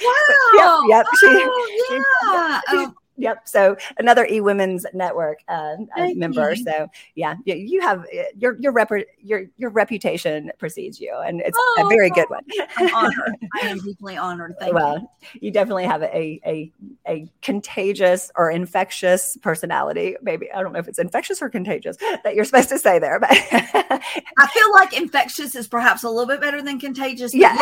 wow. 0.55 0.85
yep, 0.89 1.05
yep. 1.05 1.07
She, 1.19 1.27
oh, 1.27 2.05
yeah. 2.33 2.61
She, 2.71 2.77
oh 2.77 2.95
Yep. 3.19 3.49
So 3.49 3.77
another 3.99 4.27
eWomen's 4.27 4.87
Network 4.95 5.41
uh, 5.49 5.77
member. 6.15 6.55
You. 6.55 6.65
So 6.65 6.89
yeah, 7.15 7.35
you, 7.45 7.55
you, 7.55 7.81
have 7.81 8.01
uh, 8.01 8.23
your 8.37 8.57
your 8.61 8.73
rep 8.73 8.91
your 9.21 9.45
your 9.57 9.71
reputation 9.71 10.51
precedes 10.59 11.01
you, 11.01 11.15
and 11.27 11.41
it's 11.41 11.59
oh, 11.61 11.85
a 11.85 11.89
very 11.89 12.11
good 12.11 12.31
one. 12.31 12.45
I'm 12.77 12.95
honored. 12.95 13.37
I 13.63 13.67
am 13.67 13.79
deeply 13.79 14.17
honored. 14.17 14.55
Thank 14.61 14.73
well, 14.73 15.11
you. 15.33 15.41
you 15.43 15.51
definitely 15.51 15.85
have 15.85 16.03
a, 16.03 16.41
a 16.47 16.73
a 17.09 17.31
contagious 17.43 18.31
or 18.37 18.51
infectious 18.51 19.37
personality. 19.43 20.17
Maybe 20.23 20.51
I 20.53 20.63
don't 20.63 20.73
know 20.73 20.79
if 20.79 20.89
it's 20.89 20.99
infectious 20.99 21.43
or 21.43 21.51
contagious 21.51 21.97
that 22.25 22.35
you're 22.35 22.45
supposed 22.45 22.69
to 22.69 22.79
say 22.79 22.99
there, 22.99 23.19
but 23.19 23.31
I 23.33 24.47
feel 24.53 24.73
like 24.73 24.97
infectious 24.97 25.57
is 25.57 25.67
perhaps 25.67 26.05
a 26.05 26.09
little 26.09 26.27
bit 26.27 26.41
better 26.41 26.63
than 26.63 26.79
contagious. 26.79 27.35
Yeah, 27.35 27.59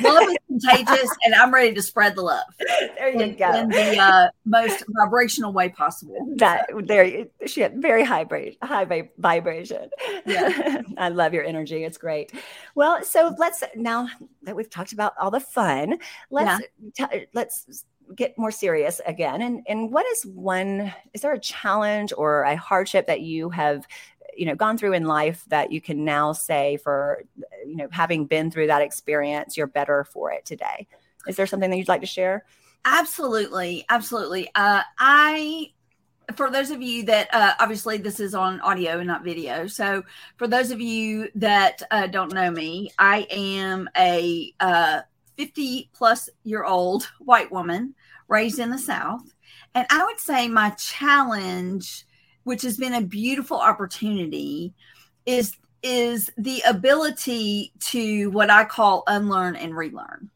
love 0.00 0.28
is 0.28 0.36
contagious, 0.46 1.10
and 1.24 1.34
I'm 1.34 1.52
ready 1.52 1.74
to 1.74 1.82
spread 1.82 2.14
the 2.14 2.22
love. 2.22 2.44
There 2.96 3.08
you 3.10 3.20
in, 3.20 3.36
go. 3.36 3.52
In 3.52 3.68
the 3.68 3.98
uh, 3.98 4.28
most 4.44 4.75
most 4.88 5.04
vibrational 5.04 5.52
way 5.52 5.68
possible. 5.68 6.16
That 6.36 6.66
there, 6.84 7.26
she 7.46 7.60
had 7.60 7.80
very 7.80 8.04
high, 8.04 8.26
high 8.62 9.10
vibration. 9.18 9.90
Yeah, 10.24 10.82
I 10.96 11.08
love 11.08 11.34
your 11.34 11.44
energy. 11.44 11.84
It's 11.84 11.98
great. 11.98 12.32
Well, 12.74 13.02
so 13.04 13.34
let's 13.38 13.62
now 13.74 14.08
that 14.42 14.56
we've 14.56 14.70
talked 14.70 14.92
about 14.92 15.14
all 15.20 15.30
the 15.30 15.40
fun, 15.40 15.98
let's 16.30 16.62
yeah. 16.98 17.06
t- 17.06 17.26
let's 17.34 17.84
get 18.14 18.38
more 18.38 18.50
serious 18.50 19.00
again. 19.06 19.42
And 19.42 19.62
and 19.68 19.92
what 19.92 20.06
is 20.06 20.26
one? 20.26 20.92
Is 21.14 21.22
there 21.22 21.32
a 21.32 21.40
challenge 21.40 22.12
or 22.16 22.42
a 22.42 22.56
hardship 22.56 23.06
that 23.06 23.20
you 23.20 23.50
have? 23.50 23.86
you 24.36 24.44
know 24.44 24.54
gone 24.54 24.76
through 24.76 24.92
in 24.92 25.04
life 25.04 25.44
that 25.48 25.72
you 25.72 25.80
can 25.80 26.04
now 26.04 26.30
say 26.30 26.76
for 26.76 27.22
you 27.66 27.76
know 27.76 27.88
having 27.90 28.26
been 28.26 28.50
through 28.50 28.66
that 28.66 28.82
experience 28.82 29.56
you're 29.56 29.66
better 29.66 30.04
for 30.04 30.30
it 30.30 30.44
today 30.44 30.86
is 31.26 31.36
there 31.36 31.46
something 31.46 31.70
that 31.70 31.78
you'd 31.78 31.88
like 31.88 32.02
to 32.02 32.06
share 32.06 32.44
Absolutely, 32.86 33.84
absolutely. 33.88 34.48
Uh, 34.54 34.82
I 34.96 35.72
for 36.34 36.50
those 36.50 36.70
of 36.70 36.80
you 36.80 37.04
that 37.04 37.28
uh, 37.32 37.54
obviously 37.58 37.98
this 37.98 38.20
is 38.20 38.34
on 38.34 38.60
audio 38.60 38.98
and 38.98 39.06
not 39.08 39.24
video. 39.24 39.66
So 39.66 40.04
for 40.36 40.46
those 40.46 40.70
of 40.70 40.80
you 40.80 41.28
that 41.34 41.82
uh, 41.90 42.06
don't 42.06 42.32
know 42.32 42.50
me 42.50 42.90
i 42.98 43.26
am 43.30 43.88
a 43.96 44.52
uh, 44.60 45.00
50 45.36 45.90
plus 45.92 46.30
year 46.44 46.64
old 46.64 47.08
white 47.20 47.50
woman 47.52 47.94
raised 48.28 48.58
in 48.60 48.70
the 48.70 48.78
south. 48.78 49.34
And 49.74 49.86
i 49.90 50.04
would 50.04 50.20
say 50.20 50.48
my 50.48 50.70
challenge 50.70 52.06
which 52.44 52.62
has 52.62 52.76
been 52.76 52.94
a 52.94 53.02
beautiful 53.02 53.58
opportunity 53.58 54.74
is 55.26 55.56
is 55.82 56.30
the 56.38 56.62
ability 56.66 57.72
to 57.80 58.30
what 58.30 58.50
i 58.50 58.64
call 58.64 59.02
unlearn 59.06 59.56
and 59.56 59.76
relearn 59.76 60.30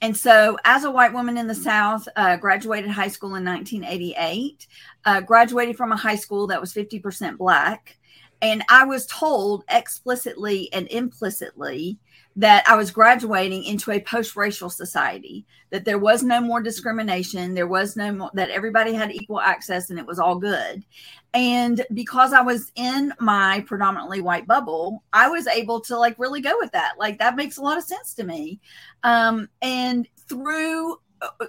and 0.00 0.16
so, 0.16 0.58
as 0.64 0.84
a 0.84 0.90
white 0.90 1.12
woman 1.12 1.38
in 1.38 1.46
the 1.46 1.54
South, 1.54 2.06
uh, 2.16 2.36
graduated 2.36 2.90
high 2.90 3.08
school 3.08 3.34
in 3.34 3.44
1988, 3.44 4.66
uh, 5.04 5.20
graduated 5.20 5.76
from 5.76 5.92
a 5.92 5.96
high 5.96 6.16
school 6.16 6.46
that 6.48 6.60
was 6.60 6.72
50% 6.72 7.38
Black. 7.38 7.96
And 8.42 8.62
I 8.68 8.84
was 8.84 9.06
told 9.06 9.64
explicitly 9.70 10.70
and 10.72 10.86
implicitly 10.88 11.98
that 12.38 12.68
I 12.68 12.76
was 12.76 12.90
graduating 12.90 13.64
into 13.64 13.90
a 13.90 14.00
post 14.00 14.36
racial 14.36 14.68
society, 14.68 15.46
that 15.70 15.86
there 15.86 15.98
was 15.98 16.22
no 16.22 16.40
more 16.40 16.60
discrimination, 16.60 17.54
there 17.54 17.66
was 17.66 17.96
no 17.96 18.12
more, 18.12 18.30
that 18.34 18.50
everybody 18.50 18.92
had 18.92 19.10
equal 19.10 19.40
access 19.40 19.88
and 19.88 19.98
it 19.98 20.06
was 20.06 20.18
all 20.18 20.36
good. 20.36 20.84
And 21.32 21.84
because 21.94 22.34
I 22.34 22.42
was 22.42 22.72
in 22.76 23.14
my 23.20 23.64
predominantly 23.66 24.20
white 24.20 24.46
bubble, 24.46 25.02
I 25.14 25.28
was 25.28 25.46
able 25.46 25.80
to 25.82 25.98
like 25.98 26.18
really 26.18 26.42
go 26.42 26.56
with 26.58 26.72
that. 26.72 26.94
Like 26.98 27.18
that 27.18 27.36
makes 27.36 27.56
a 27.56 27.62
lot 27.62 27.78
of 27.78 27.84
sense 27.84 28.12
to 28.14 28.24
me. 28.24 28.60
Um, 29.02 29.48
and 29.62 30.06
through 30.28 30.98
uh, 31.22 31.46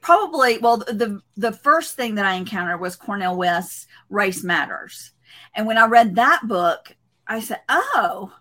probably, 0.00 0.58
well, 0.58 0.76
the, 0.78 1.20
the 1.36 1.52
first 1.52 1.96
thing 1.96 2.14
that 2.14 2.26
I 2.26 2.34
encountered 2.34 2.80
was 2.80 2.94
Cornel 2.94 3.36
West's 3.36 3.88
Race 4.08 4.44
Matters. 4.44 5.10
And 5.54 5.66
when 5.66 5.78
I 5.78 5.86
read 5.86 6.14
that 6.14 6.42
book, 6.46 6.96
I 7.26 7.40
said, 7.40 7.60
oh, 7.68 8.32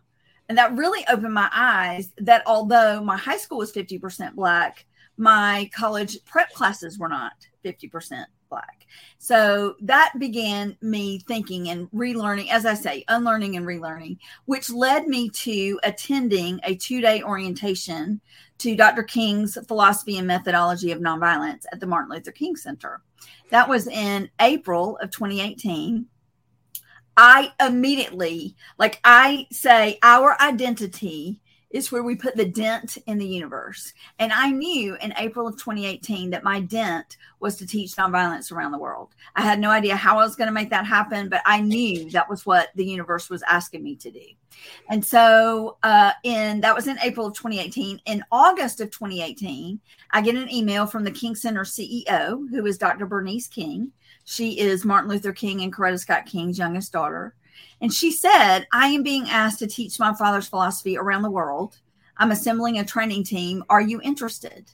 and 0.49 0.57
that 0.57 0.75
really 0.75 1.05
opened 1.07 1.33
my 1.33 1.49
eyes 1.53 2.11
that 2.17 2.43
although 2.45 3.01
my 3.01 3.15
high 3.15 3.37
school 3.37 3.59
was 3.59 3.71
50% 3.71 4.33
black, 4.33 4.85
my 5.15 5.69
college 5.73 6.17
prep 6.25 6.51
classes 6.53 6.97
were 6.97 7.07
not 7.07 7.33
50% 7.63 8.25
black. 8.49 8.87
So 9.19 9.75
that 9.81 10.13
began 10.17 10.75
me 10.81 11.19
thinking 11.27 11.69
and 11.69 11.89
relearning, 11.91 12.49
as 12.49 12.65
I 12.65 12.73
say, 12.73 13.03
unlearning 13.09 13.57
and 13.57 13.65
relearning, 13.65 14.17
which 14.45 14.71
led 14.71 15.07
me 15.07 15.29
to 15.29 15.79
attending 15.83 16.59
a 16.63 16.75
two 16.75 16.99
day 16.99 17.21
orientation 17.21 18.19
to 18.57 18.75
Dr. 18.75 19.03
King's 19.03 19.57
philosophy 19.67 20.17
and 20.17 20.25
methodology 20.27 20.91
of 20.91 20.99
nonviolence 20.99 21.65
at 21.71 21.79
the 21.79 21.85
Martin 21.85 22.11
Luther 22.11 22.31
King 22.31 22.55
Center. 22.55 23.01
That 23.51 23.69
was 23.69 23.87
in 23.87 24.29
April 24.39 24.97
of 24.97 25.11
2018. 25.11 26.07
I 27.21 27.51
immediately, 27.59 28.55
like 28.77 29.01
I 29.03 29.45
say, 29.51 29.99
our 30.03 30.41
identity 30.41 31.41
is 31.69 31.91
where 31.91 32.01
we 32.01 32.15
put 32.15 32.37
the 32.37 32.45
dent 32.45 32.97
in 33.07 33.17
the 33.17 33.27
universe. 33.27 33.93
And 34.19 34.31
I 34.31 34.51
knew 34.51 34.95
in 35.01 35.13
April 35.17 35.45
of 35.45 35.57
2018 35.57 36.29
that 36.29 36.45
my 36.45 36.61
dent 36.61 37.17
was 37.41 37.57
to 37.57 37.67
teach 37.67 37.97
nonviolence 37.97 38.53
around 38.53 38.71
the 38.71 38.77
world. 38.77 39.15
I 39.35 39.41
had 39.41 39.59
no 39.59 39.69
idea 39.69 39.97
how 39.97 40.17
I 40.17 40.23
was 40.23 40.37
going 40.37 40.47
to 40.47 40.53
make 40.53 40.69
that 40.69 40.85
happen, 40.85 41.27
but 41.27 41.41
I 41.45 41.59
knew 41.59 42.09
that 42.11 42.29
was 42.29 42.45
what 42.45 42.69
the 42.75 42.85
universe 42.85 43.29
was 43.29 43.43
asking 43.43 43.83
me 43.83 43.97
to 43.97 44.11
do. 44.11 44.25
And 44.89 45.03
so, 45.03 45.77
uh, 45.83 46.13
in 46.23 46.61
that 46.61 46.73
was 46.73 46.87
in 46.87 46.97
April 47.03 47.27
of 47.27 47.33
2018. 47.33 47.99
In 48.05 48.23
August 48.31 48.79
of 48.79 48.91
2018, 48.91 49.79
I 50.11 50.21
get 50.21 50.35
an 50.35 50.51
email 50.51 50.87
from 50.87 51.03
the 51.03 51.11
King 51.11 51.35
Center 51.35 51.65
CEO, 51.65 52.49
who 52.49 52.65
is 52.65 52.77
Dr. 52.77 53.05
Bernice 53.05 53.47
King, 53.49 53.91
she 54.29 54.59
is 54.59 54.85
Martin 54.85 55.09
Luther 55.09 55.33
King 55.33 55.61
and 55.61 55.73
Coretta 55.73 55.97
Scott 55.97 56.27
King's 56.27 56.59
youngest 56.59 56.93
daughter. 56.93 57.33
And 57.81 57.91
she 57.91 58.11
said, 58.11 58.67
I 58.71 58.89
am 58.89 59.01
being 59.01 59.27
asked 59.27 59.57
to 59.57 59.67
teach 59.67 59.99
my 59.99 60.13
father's 60.13 60.47
philosophy 60.47 60.95
around 60.99 61.23
the 61.23 61.31
world. 61.31 61.79
I'm 62.15 62.29
assembling 62.29 62.77
a 62.77 62.85
training 62.85 63.23
team. 63.23 63.63
Are 63.71 63.81
you 63.81 63.99
interested? 64.03 64.71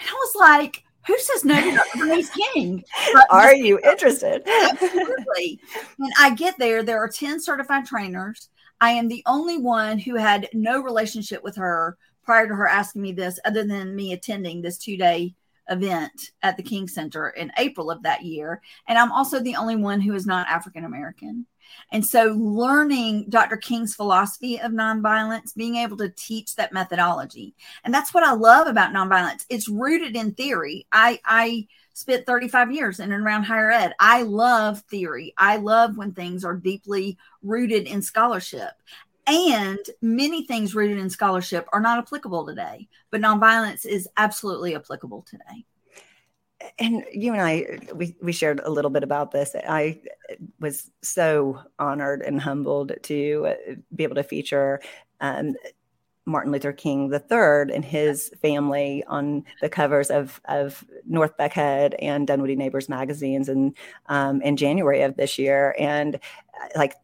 And 0.00 0.08
I 0.08 0.12
was 0.12 0.34
like, 0.34 0.82
who 1.06 1.16
says 1.20 1.44
no 1.44 1.60
to 1.60 1.70
Dr. 1.70 1.98
Bernice 1.98 2.30
King? 2.30 2.82
Are 3.30 3.54
you 3.54 3.78
interested? 3.78 4.42
absolutely. 4.70 5.60
And 6.00 6.12
I 6.18 6.34
get 6.34 6.58
there, 6.58 6.82
there 6.82 6.98
are 6.98 7.08
10 7.08 7.40
certified 7.40 7.86
trainers. 7.86 8.48
I 8.80 8.90
am 8.90 9.06
the 9.06 9.22
only 9.26 9.56
one 9.56 10.00
who 10.00 10.16
had 10.16 10.48
no 10.52 10.82
relationship 10.82 11.44
with 11.44 11.54
her 11.54 11.96
prior 12.24 12.48
to 12.48 12.54
her 12.56 12.66
asking 12.66 13.02
me 13.02 13.12
this, 13.12 13.38
other 13.44 13.64
than 13.64 13.94
me 13.94 14.14
attending 14.14 14.62
this 14.62 14.78
two 14.78 14.96
day 14.96 15.36
event 15.68 16.32
at 16.42 16.56
the 16.56 16.62
King 16.62 16.88
Center 16.88 17.28
in 17.30 17.52
April 17.58 17.90
of 17.90 18.02
that 18.02 18.24
year. 18.24 18.60
And 18.88 18.98
I'm 18.98 19.12
also 19.12 19.40
the 19.40 19.56
only 19.56 19.76
one 19.76 20.00
who 20.00 20.14
is 20.14 20.26
not 20.26 20.48
African 20.48 20.84
American. 20.84 21.46
And 21.90 22.04
so, 22.04 22.26
learning 22.38 23.26
Dr. 23.28 23.56
King's 23.56 23.94
philosophy 23.94 24.60
of 24.60 24.72
nonviolence, 24.72 25.54
being 25.54 25.76
able 25.76 25.96
to 25.98 26.10
teach 26.10 26.54
that 26.56 26.72
methodology, 26.72 27.54
and 27.84 27.92
that's 27.92 28.12
what 28.12 28.22
I 28.22 28.32
love 28.32 28.66
about 28.66 28.92
nonviolence. 28.92 29.44
It's 29.48 29.68
rooted 29.68 30.14
in 30.14 30.34
theory. 30.34 30.86
I, 30.92 31.20
I 31.24 31.66
spent 31.94 32.26
35 32.26 32.72
years 32.72 33.00
in 33.00 33.12
and 33.12 33.24
around 33.24 33.44
higher 33.44 33.70
ed. 33.70 33.94
I 33.98 34.22
love 34.22 34.80
theory. 34.90 35.32
I 35.38 35.56
love 35.56 35.96
when 35.96 36.12
things 36.12 36.44
are 36.44 36.56
deeply 36.56 37.16
rooted 37.42 37.86
in 37.86 38.02
scholarship. 38.02 38.72
And 39.26 39.78
many 40.02 40.46
things 40.46 40.74
rooted 40.74 40.98
in 40.98 41.08
scholarship 41.08 41.66
are 41.72 41.80
not 41.80 41.98
applicable 41.98 42.46
today, 42.46 42.88
but 43.10 43.20
nonviolence 43.20 43.86
is 43.86 44.08
absolutely 44.16 44.74
applicable 44.74 45.22
today. 45.22 45.64
And 46.78 47.04
you 47.12 47.32
and 47.32 47.42
I, 47.42 47.78
we, 47.94 48.16
we 48.22 48.32
shared 48.32 48.60
a 48.60 48.70
little 48.70 48.90
bit 48.90 49.02
about 49.02 49.30
this. 49.30 49.54
I 49.54 50.00
was 50.60 50.90
so 51.02 51.60
honored 51.78 52.22
and 52.22 52.40
humbled 52.40 52.92
to 53.02 53.54
be 53.94 54.04
able 54.04 54.14
to 54.16 54.22
feature 54.22 54.80
um, 55.20 55.54
Martin 56.26 56.52
Luther 56.52 56.72
King 56.72 57.12
III 57.12 57.74
and 57.74 57.84
his 57.84 58.30
family 58.40 59.04
on 59.06 59.44
the 59.60 59.68
covers 59.68 60.10
of, 60.10 60.40
of 60.46 60.84
North 61.06 61.36
Buckhead 61.36 61.94
and 61.98 62.26
Dunwoody 62.26 62.56
Neighbors 62.56 62.88
magazines 62.88 63.48
in, 63.48 63.74
um, 64.06 64.40
in 64.40 64.56
January 64.56 65.02
of 65.02 65.16
this 65.16 65.38
year. 65.38 65.74
And 65.78 66.18
like, 66.76 66.94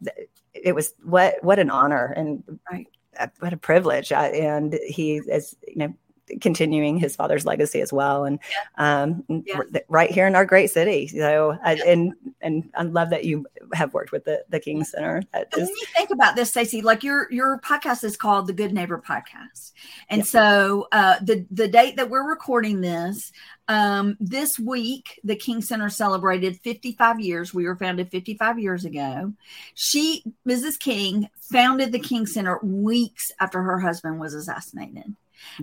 it 0.55 0.75
was 0.75 0.95
what, 1.03 1.43
what 1.43 1.59
an 1.59 1.71
honor 1.71 2.13
and 2.17 2.43
right. 2.71 2.87
Uh, 3.19 3.27
what 3.41 3.53
a 3.53 3.57
privilege. 3.57 4.13
and 4.13 4.79
he 4.87 5.17
is, 5.17 5.57
you 5.67 5.77
know, 5.77 5.95
continuing 6.41 6.97
his 6.97 7.17
father's 7.17 7.45
legacy 7.45 7.81
as 7.81 7.93
well 7.93 8.25
and 8.25 8.39
yeah. 8.51 9.03
um, 9.03 9.25
yeah. 9.47 9.61
right 9.89 10.11
here 10.11 10.27
in 10.27 10.35
our 10.35 10.45
great 10.45 10.71
city 10.71 11.07
so 11.07 11.57
yeah. 11.65 11.85
and 11.87 12.13
and 12.41 12.71
i 12.75 12.83
love 12.83 13.11
that 13.11 13.25
you 13.25 13.47
have 13.73 13.93
worked 13.95 14.13
with 14.13 14.25
the, 14.25 14.43
the 14.49 14.61
king 14.61 14.85
center 14.85 15.23
that 15.33 15.49
when 15.57 15.67
you 15.67 15.87
think 15.97 16.11
about 16.11 16.37
this 16.37 16.51
stacy 16.51 16.83
like 16.83 17.03
your 17.03 17.31
your 17.33 17.59
podcast 17.61 18.05
is 18.05 18.17
called 18.17 18.47
the 18.47 18.53
good 18.53 18.73
neighbor 18.73 19.03
podcast 19.05 19.73
and 20.09 20.27
so 20.27 20.89
uh, 20.93 21.17
the 21.23 21.47
the 21.51 21.69
date 21.69 21.97
that 21.97 22.11
we're 22.11 22.29
recording 22.29 22.81
this 22.81 23.33
um, 23.71 24.17
this 24.19 24.59
week, 24.59 25.21
the 25.23 25.37
King 25.37 25.63
Center 25.63 25.89
celebrated 25.89 26.59
55 26.59 27.21
years. 27.21 27.55
We 27.55 27.67
were 27.67 27.77
founded 27.77 28.11
55 28.11 28.59
years 28.59 28.85
ago. 28.85 29.33
She, 29.75 30.25
Mrs. 30.45 30.77
King, 30.77 31.29
founded 31.41 31.93
the 31.93 32.01
King 32.01 32.27
Center 32.27 32.59
weeks 32.65 33.31
after 33.39 33.63
her 33.63 33.79
husband 33.79 34.19
was 34.19 34.35
assassinated. 34.35 35.15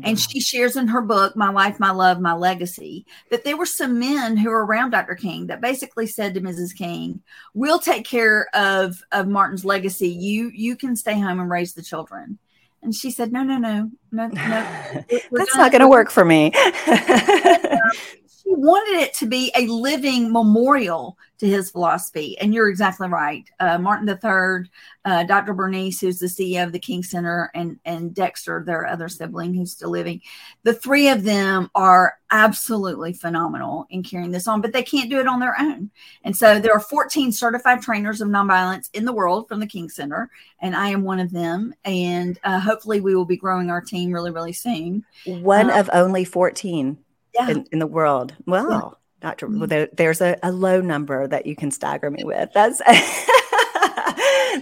And 0.04 0.20
she 0.20 0.40
shares 0.40 0.76
in 0.76 0.88
her 0.88 1.02
book, 1.02 1.36
My 1.36 1.50
Life, 1.50 1.80
My 1.80 1.92
Love, 1.92 2.20
My 2.20 2.34
Legacy, 2.34 3.06
that 3.32 3.44
there 3.44 3.58
were 3.58 3.66
some 3.66 4.00
men 4.00 4.38
who 4.38 4.50
were 4.50 4.66
around 4.66 4.92
Dr. 4.92 5.16
King 5.16 5.48
that 5.48 5.62
basically 5.62 6.08
said 6.08 6.34
to 6.34 6.42
Mrs. 6.42 6.76
King, 6.76 7.22
We'll 7.54 7.80
take 7.80 8.06
care 8.06 8.48
of, 8.54 9.02
of 9.12 9.28
Martin's 9.28 9.66
legacy. 9.66 10.10
You 10.10 10.50
you 10.54 10.76
can 10.76 10.96
stay 10.96 11.20
home 11.20 11.40
and 11.40 11.50
raise 11.50 11.74
the 11.74 11.84
children. 11.84 12.40
And 12.84 12.94
she 12.94 13.12
said, 13.12 13.32
No, 13.32 13.44
no, 13.44 13.58
no, 13.58 13.90
no, 14.12 14.28
no. 14.28 14.34
That's 15.32 15.56
not 15.56 15.72
going 15.72 15.82
to 15.82 15.88
work 15.88 16.12
for 16.12 16.24
me. 16.24 16.52
she 18.48 18.56
wanted 18.56 19.02
it 19.02 19.14
to 19.16 19.26
be 19.26 19.52
a 19.56 19.68
living 19.68 20.32
memorial 20.32 21.18
to 21.40 21.48
his 21.48 21.70
philosophy. 21.70 22.38
And 22.40 22.54
you're 22.54 22.70
exactly 22.70 23.10
right. 23.10 23.48
Uh, 23.60 23.78
Martin 23.78 24.08
III, 24.08 24.70
uh, 25.06 25.24
Dr. 25.24 25.54
Bernice, 25.54 26.00
who's 26.00 26.18
the 26.18 26.28
CEO 26.28 26.64
of 26.64 26.72
the 26.72 26.80
King 26.80 27.04
Center, 27.04 27.52
and, 27.54 27.78
and 27.86 28.16
Dexter, 28.16 28.64
their 28.66 28.88
other 28.88 29.10
sibling 29.10 29.54
who's 29.54 29.74
still 29.74 29.90
living, 29.90 30.22
the 30.64 30.74
three 30.74 31.10
of 31.10 31.24
them 31.24 31.70
are 31.76 32.18
absolutely 32.32 33.14
phenomenal 33.14 33.86
in 33.90 34.02
carrying 34.02 34.32
this 34.32 34.48
on, 34.48 34.62
but 34.62 34.74
they 34.74 34.84
can't 34.84 35.10
do 35.10 35.20
it 35.20 35.28
on 35.28 35.40
their 35.40 35.56
own. 35.60 35.92
And 36.24 36.36
so 36.36 36.60
there 36.60 36.74
are 36.74 36.80
14 36.80 37.32
certified 37.32 37.82
trainers 37.82 38.22
of 38.22 38.30
nonviolence 38.30 38.90
in 38.94 39.06
the 39.06 39.14
world 39.14 39.48
from 39.48 39.60
the 39.60 39.68
King 39.68 39.90
Center, 39.90 40.30
and 40.60 40.76
I 40.76 40.90
am 40.90 41.04
one 41.04 41.20
of 41.20 41.32
them. 41.32 41.74
And 41.86 42.40
uh, 42.44 42.60
hopefully, 42.60 43.02
we 43.02 43.14
will 43.14 43.26
be 43.26 43.38
growing 43.38 43.70
our 43.70 43.82
team 43.82 44.12
really, 44.12 44.32
really 44.32 44.54
soon. 44.54 45.06
One 45.26 45.70
um, 45.70 45.78
of 45.78 45.90
only 45.94 46.24
14 46.24 46.98
yeah. 47.38 47.50
in, 47.50 47.66
in 47.72 47.80
the 47.80 47.88
world. 47.88 48.36
Wow. 48.46 48.70
Yeah. 48.70 48.90
Dr. 49.20 49.48
Mm-hmm. 49.48 49.60
Well, 49.60 49.68
there, 49.68 49.90
there's 49.94 50.22
a, 50.22 50.38
a 50.44 50.52
low 50.52 50.82
number 50.82 51.28
that 51.28 51.46
you 51.46 51.56
can 51.56 51.72
stagger 51.72 52.12
me 52.12 52.24
with. 52.24 52.50
That's 52.54 52.78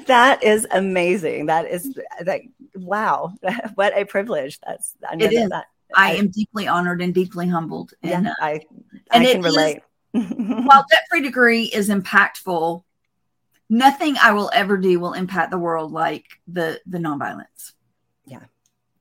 that 0.07 0.39
is 0.41 0.65
amazing. 0.71 1.47
That 1.47 1.69
is 1.69 1.97
that 2.21 2.41
wow. 2.75 3.33
what 3.75 3.97
a 3.97 4.05
privilege. 4.05 4.59
That's 4.65 4.95
I 5.07 5.15
know 5.15 5.25
it 5.25 5.33
is. 5.33 5.49
That, 5.49 5.65
I, 5.93 6.11
I, 6.11 6.15
am 6.15 6.29
deeply 6.29 6.67
honored 6.67 7.01
and 7.01 7.13
deeply 7.13 7.47
humbled. 7.47 7.93
And, 8.01 8.25
yeah, 8.25 8.33
I 8.39 8.61
I 9.11 9.17
and 9.17 9.27
can 9.27 9.41
relate. 9.41 9.81
Is, 10.13 10.23
while 10.29 10.85
debt 10.89 11.05
free 11.09 11.21
degree 11.21 11.63
is 11.63 11.89
impactful, 11.89 12.83
nothing 13.69 14.15
I 14.21 14.31
will 14.31 14.49
ever 14.53 14.77
do 14.77 14.99
will 14.99 15.13
impact 15.13 15.51
the 15.51 15.57
world 15.57 15.91
like 15.91 16.25
the 16.47 16.79
the 16.85 16.97
nonviolence. 16.97 17.73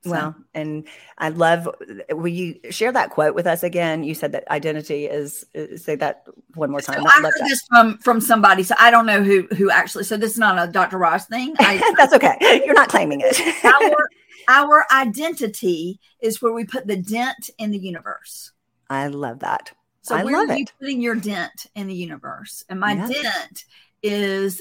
So. 0.05 0.11
Well, 0.11 0.37
and 0.53 0.87
I 1.17 1.31
love. 1.31 1.67
Will 2.11 2.29
you 2.29 2.61
share 2.71 2.93
that 2.93 3.09
quote 3.09 3.35
with 3.35 3.47
us 3.47 3.63
again? 3.63 4.05
You 4.05 4.15
said 4.15 4.33
that 4.33 4.47
identity 4.51 5.07
is. 5.07 5.47
Uh, 5.57 5.79
say 5.79 5.97
that 5.97 6.27
one 6.55 6.71
more 6.71 6.83
time. 6.83 7.01
So 7.01 7.09
I 7.09 7.23
heard 7.23 7.25
that. 7.25 7.47
this 7.49 7.63
from 7.69 7.97
from 7.99 8.21
somebody, 8.21 8.65
so 8.65 8.75
I 8.79 8.91
don't 8.91 9.07
know 9.07 9.23
who 9.23 9.47
who 9.57 9.71
actually. 9.71 10.05
So 10.05 10.19
this 10.19 10.33
is 10.33 10.39
not 10.39 10.69
a 10.69 10.71
Dr. 10.71 10.99
Roz 10.99 11.25
thing. 11.25 11.55
I, 11.59 11.95
That's 11.97 12.13
okay. 12.13 12.63
You're 12.67 12.75
not 12.75 12.91
claiming 12.91 13.23
it. 13.25 13.65
our 13.65 14.09
our 14.49 14.85
identity 14.93 16.01
is 16.21 16.43
where 16.43 16.53
we 16.53 16.65
put 16.65 16.87
the 16.87 16.99
dent 16.99 17.49
in 17.57 17.71
the 17.71 17.79
universe. 17.79 18.53
I 18.91 19.07
love 19.07 19.39
that. 19.39 19.73
So 20.03 20.17
I 20.17 20.25
where 20.25 20.37
are 20.37 20.55
you 20.55 20.67
putting 20.79 21.01
your 21.01 21.15
dent 21.15 21.67
in 21.75 21.87
the 21.87 21.95
universe? 21.95 22.63
And 22.69 22.79
my 22.79 22.93
yes. 22.93 23.23
dent 23.23 23.65
is 24.03 24.61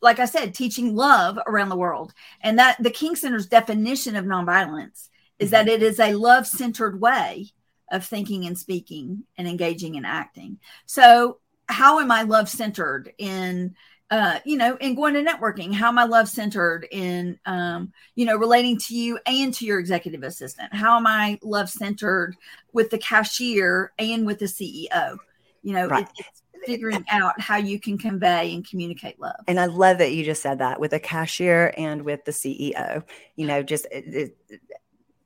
like 0.00 0.18
I 0.18 0.24
said, 0.26 0.54
teaching 0.54 0.94
love 0.94 1.38
around 1.46 1.68
the 1.68 1.76
world. 1.76 2.12
And 2.42 2.58
that 2.58 2.82
the 2.82 2.90
King 2.90 3.16
Center's 3.16 3.46
definition 3.46 4.16
of 4.16 4.24
nonviolence 4.24 5.08
is 5.38 5.50
mm-hmm. 5.50 5.66
that 5.66 5.68
it 5.68 5.82
is 5.82 5.98
a 5.98 6.14
love 6.14 6.46
centered 6.46 7.00
way 7.00 7.50
of 7.90 8.04
thinking 8.04 8.46
and 8.46 8.58
speaking 8.58 9.24
and 9.36 9.48
engaging 9.48 9.96
and 9.96 10.06
acting. 10.06 10.58
So, 10.86 11.38
how 11.68 12.00
am 12.00 12.10
I 12.10 12.22
love 12.22 12.48
centered 12.48 13.12
in? 13.18 13.74
Uh, 14.12 14.40
you 14.44 14.56
know, 14.56 14.74
in 14.80 14.96
going 14.96 15.14
to 15.14 15.22
networking, 15.22 15.72
how 15.72 15.86
am 15.86 15.96
I 15.96 16.02
love 16.02 16.28
centered 16.28 16.84
in, 16.90 17.38
um, 17.46 17.92
you 18.16 18.26
know, 18.26 18.36
relating 18.36 18.76
to 18.76 18.96
you 18.96 19.20
and 19.24 19.54
to 19.54 19.64
your 19.64 19.78
executive 19.78 20.24
assistant? 20.24 20.74
How 20.74 20.96
am 20.96 21.06
I 21.06 21.38
love 21.44 21.70
centered 21.70 22.34
with 22.72 22.90
the 22.90 22.98
cashier 22.98 23.92
and 24.00 24.26
with 24.26 24.40
the 24.40 24.46
CEO? 24.46 25.16
You 25.62 25.74
know, 25.74 25.86
right. 25.86 26.02
it, 26.02 26.10
it's 26.18 26.42
figuring 26.70 27.04
out 27.10 27.40
how 27.40 27.56
you 27.56 27.80
can 27.80 27.98
convey 27.98 28.54
and 28.54 28.68
communicate 28.68 29.20
love. 29.20 29.40
And 29.48 29.58
I 29.58 29.66
love 29.66 29.98
that 29.98 30.12
you 30.12 30.24
just 30.24 30.42
said 30.42 30.58
that 30.60 30.78
with 30.78 30.92
a 30.92 31.00
cashier 31.00 31.74
and 31.76 32.02
with 32.02 32.24
the 32.24 32.30
CEO, 32.30 33.02
you 33.36 33.46
know, 33.46 33.62
just 33.62 33.86
it, 33.90 34.36
it, 34.50 34.60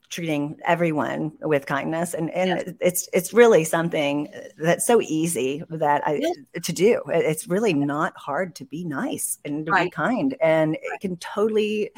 treating 0.08 0.58
everyone 0.64 1.32
with 1.42 1.66
kindness 1.66 2.14
and 2.14 2.30
and 2.30 2.76
it's 2.80 3.08
it's 3.12 3.32
really 3.32 3.64
something 3.64 4.32
that's 4.58 4.86
so 4.86 5.00
easy 5.02 5.62
that 5.68 6.02
I 6.06 6.22
to 6.62 6.72
do. 6.72 7.02
It's 7.08 7.48
really 7.48 7.74
not 7.74 8.16
hard 8.16 8.54
to 8.56 8.64
be 8.64 8.84
nice 8.84 9.38
and 9.44 9.66
to 9.66 9.72
right. 9.72 9.84
be 9.84 9.90
kind 9.90 10.36
and 10.40 10.70
right. 10.70 10.78
it 10.82 11.00
can 11.00 11.16
totally 11.16 11.90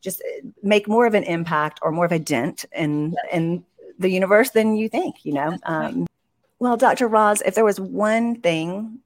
just 0.00 0.22
make 0.62 0.86
more 0.86 1.06
of 1.06 1.14
an 1.14 1.24
impact 1.24 1.80
or 1.82 1.90
more 1.90 2.04
of 2.04 2.12
a 2.12 2.18
dent 2.18 2.64
in 2.72 3.16
in 3.32 3.64
the 3.98 4.10
universe 4.10 4.50
than 4.50 4.76
you 4.76 4.88
think, 4.88 5.24
you 5.24 5.32
know. 5.32 5.56
Um, 5.64 6.06
well, 6.58 6.76
Dr. 6.76 7.08
Roz, 7.08 7.42
if 7.42 7.54
there 7.54 7.64
was 7.64 7.80
one 7.80 8.40
thing 8.40 8.98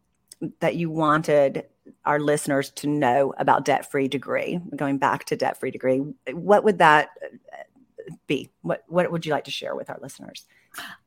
that 0.60 0.74
you 0.74 0.90
wanted 0.90 1.66
our 2.04 2.18
listeners 2.18 2.70
to 2.70 2.86
know 2.86 3.34
about 3.38 3.64
debt 3.64 3.90
free 3.90 4.08
degree, 4.08 4.60
going 4.74 4.98
back 4.98 5.24
to 5.26 5.36
debt 5.36 5.58
free 5.58 5.70
degree, 5.70 6.02
what 6.32 6.64
would 6.64 6.78
that 6.78 7.10
uh, 7.22 8.14
be? 8.26 8.50
What, 8.62 8.84
what 8.88 9.10
would 9.10 9.26
you 9.26 9.32
like 9.32 9.44
to 9.44 9.50
share 9.50 9.74
with 9.74 9.90
our 9.90 9.98
listeners? 10.00 10.46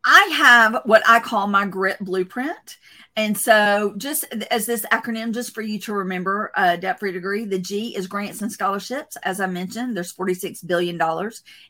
I 0.05 0.29
have 0.37 0.81
what 0.85 1.01
I 1.07 1.19
call 1.19 1.47
my 1.47 1.65
grit 1.65 1.97
blueprint. 1.99 2.77
And 3.17 3.37
so, 3.37 3.93
just 3.97 4.25
as 4.51 4.65
this 4.65 4.85
acronym, 4.91 5.33
just 5.33 5.53
for 5.55 5.61
you 5.61 5.79
to 5.79 5.93
remember, 5.93 6.51
uh, 6.53 6.75
debt 6.75 6.99
free 6.99 7.13
degree, 7.13 7.45
the 7.45 7.57
G 7.57 7.95
is 7.95 8.07
grants 8.07 8.41
and 8.41 8.51
scholarships. 8.51 9.15
As 9.23 9.39
I 9.39 9.45
mentioned, 9.45 9.95
there's 9.95 10.13
$46 10.13 10.67
billion 10.67 10.99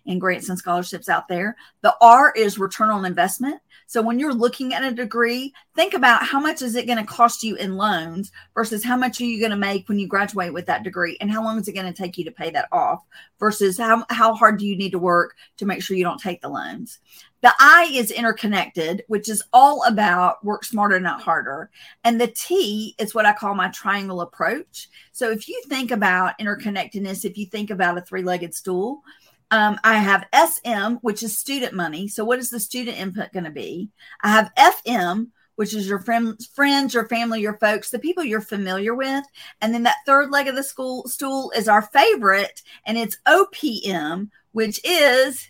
in 0.06 0.18
grants 0.18 0.50
and 0.50 0.58
scholarships 0.58 1.08
out 1.08 1.28
there. 1.28 1.56
The 1.82 1.96
R 2.02 2.34
is 2.36 2.58
return 2.58 2.90
on 2.90 3.06
investment. 3.06 3.62
So, 3.86 4.02
when 4.02 4.18
you're 4.18 4.34
looking 4.34 4.74
at 4.74 4.84
a 4.84 4.92
degree, 4.92 5.54
think 5.76 5.94
about 5.94 6.24
how 6.24 6.40
much 6.40 6.64
is 6.64 6.76
it 6.76 6.88
going 6.88 6.98
to 6.98 7.06
cost 7.06 7.44
you 7.44 7.56
in 7.58 7.78
loans 7.78 8.32
versus 8.56 8.84
how 8.84 8.98
much 8.98 9.22
are 9.22 9.26
you 9.26 9.40
going 9.40 9.52
to 9.52 9.58
make 9.58 9.88
when 9.88 10.00
you 10.00 10.08
graduate 10.08 10.52
with 10.52 10.66
that 10.66 10.84
degree 10.84 11.16
and 11.22 11.30
how 11.30 11.44
long 11.44 11.60
is 11.60 11.68
it 11.68 11.74
going 11.74 11.86
to 11.86 11.94
take 11.94 12.18
you 12.18 12.26
to 12.26 12.32
pay 12.32 12.50
that 12.50 12.70
off 12.72 13.04
versus 13.40 13.78
how, 13.78 14.04
how 14.10 14.34
hard 14.34 14.58
do 14.58 14.66
you 14.66 14.76
need 14.76 14.92
to 14.92 15.00
work 15.00 15.36
to 15.58 15.68
make 15.68 15.84
sure 15.84 15.96
you 15.96 16.04
don't 16.04 16.20
take 16.20 16.42
the 16.42 16.50
loans. 16.50 16.98
The 17.42 17.54
I 17.60 17.92
is 17.94 18.12
interconnected, 18.12 19.04
which 19.08 19.30
is 19.30 19.44
all 19.54 19.84
about 19.86 20.44
work 20.44 20.64
smarter, 20.64 21.00
not 21.00 21.22
harder. 21.22 21.70
And 22.04 22.20
the 22.20 22.28
T 22.28 22.96
is 22.98 23.14
what 23.14 23.26
I 23.26 23.34
call 23.34 23.54
my 23.54 23.70
triangle 23.70 24.22
approach. 24.22 24.90
So 25.12 25.30
if 25.30 25.48
you 25.48 25.62
think 25.68 25.92
about 25.92 26.40
interconnectedness, 26.40 27.26
if 27.26 27.38
you 27.38 27.46
think 27.46 27.70
about 27.70 27.98
a 27.98 28.02
three 28.02 28.24
legged 28.24 28.56
stool, 28.56 29.04
um, 29.52 29.80
I 29.84 29.96
have 29.96 30.28
SM, 30.34 30.96
which 31.02 31.22
is 31.22 31.38
student 31.38 31.74
money. 31.74 32.08
So 32.08 32.26
what 32.26 32.40
is 32.40 32.50
the 32.50 32.60
student 32.60 32.98
input 32.98 33.32
going 33.32 33.44
to 33.44 33.52
be? 33.52 33.90
I 34.22 34.30
have 34.30 34.52
FM, 34.58 35.28
which 35.56 35.74
is 35.74 35.88
your 35.88 36.00
friends, 36.00 36.48
friends, 36.48 36.94
your 36.94 37.08
family, 37.08 37.42
your 37.42 37.58
folks, 37.58 37.90
the 37.90 38.00
people 38.00 38.24
you're 38.24 38.42
familiar 38.42 38.96
with. 38.96 39.24
And 39.62 39.74
then 39.74 39.84
that 39.84 39.98
third 40.06 40.32
leg 40.32 40.48
of 40.48 40.56
the 40.56 40.64
school 40.64 41.08
stool 41.08 41.52
is 41.56 41.68
our 41.68 41.82
favorite, 41.82 42.62
and 42.86 42.98
it's 42.98 43.18
OPM, 43.28 44.30
which 44.52 44.80
is 44.84 45.48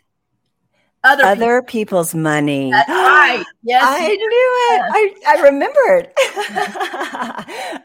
other, 1.05 1.23
other 1.23 1.61
people. 1.61 1.85
people's 1.85 2.15
money. 2.15 2.71
That's 2.71 2.89
right. 2.89 3.45
Yes. 3.67 3.83
I 3.83 4.09
knew 4.09 4.17
it. 4.19 4.81
I, 4.93 5.15
I 5.27 5.41
remembered. 5.41 6.11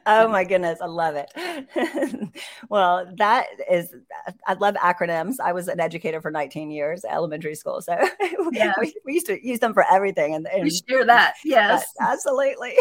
oh 0.07 0.29
my 0.29 0.45
goodness. 0.45 0.79
I 0.83 0.85
love 0.85 1.15
it. 1.17 1.33
well, 2.69 3.11
that 3.17 3.47
is, 3.71 3.95
I 4.47 4.53
love 4.53 4.75
acronyms. 4.75 5.37
I 5.43 5.55
was 5.55 5.69
an 5.69 5.81
educator 5.81 6.21
for 6.21 6.31
19 6.31 6.71
years, 6.71 7.03
elementary 7.07 7.55
school. 7.55 7.81
So 7.81 7.97
yeah. 8.53 8.75
we, 8.81 8.95
we, 9.07 9.15
used 9.15 9.25
to 9.29 9.43
use 9.43 9.61
them 9.61 9.73
for 9.73 9.87
everything. 9.91 10.35
And, 10.35 10.47
and 10.49 10.65
we 10.65 10.71
share 10.71 11.07
that. 11.07 11.37
Yes. 11.47 11.95
Absolutely. 11.99 12.75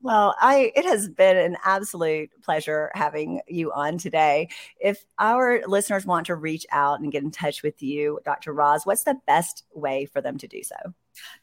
well, 0.00 0.34
I, 0.40 0.72
it 0.74 0.86
has 0.86 1.10
been 1.10 1.36
an 1.36 1.58
absolute 1.66 2.30
pleasure 2.42 2.90
having 2.94 3.42
you 3.46 3.72
on 3.72 3.98
today. 3.98 4.48
If 4.80 5.04
our 5.18 5.60
listeners 5.66 6.06
want 6.06 6.24
to 6.28 6.34
reach 6.34 6.64
out 6.72 7.00
and 7.00 7.12
get 7.12 7.22
in 7.22 7.30
touch 7.30 7.62
with 7.62 7.82
you, 7.82 8.20
Dr. 8.24 8.54
Roz, 8.54 8.86
what's 8.86 9.04
the 9.04 9.13
best 9.26 9.64
way 9.72 10.06
for 10.06 10.20
them 10.20 10.38
to 10.38 10.48
do 10.48 10.62
so? 10.62 10.94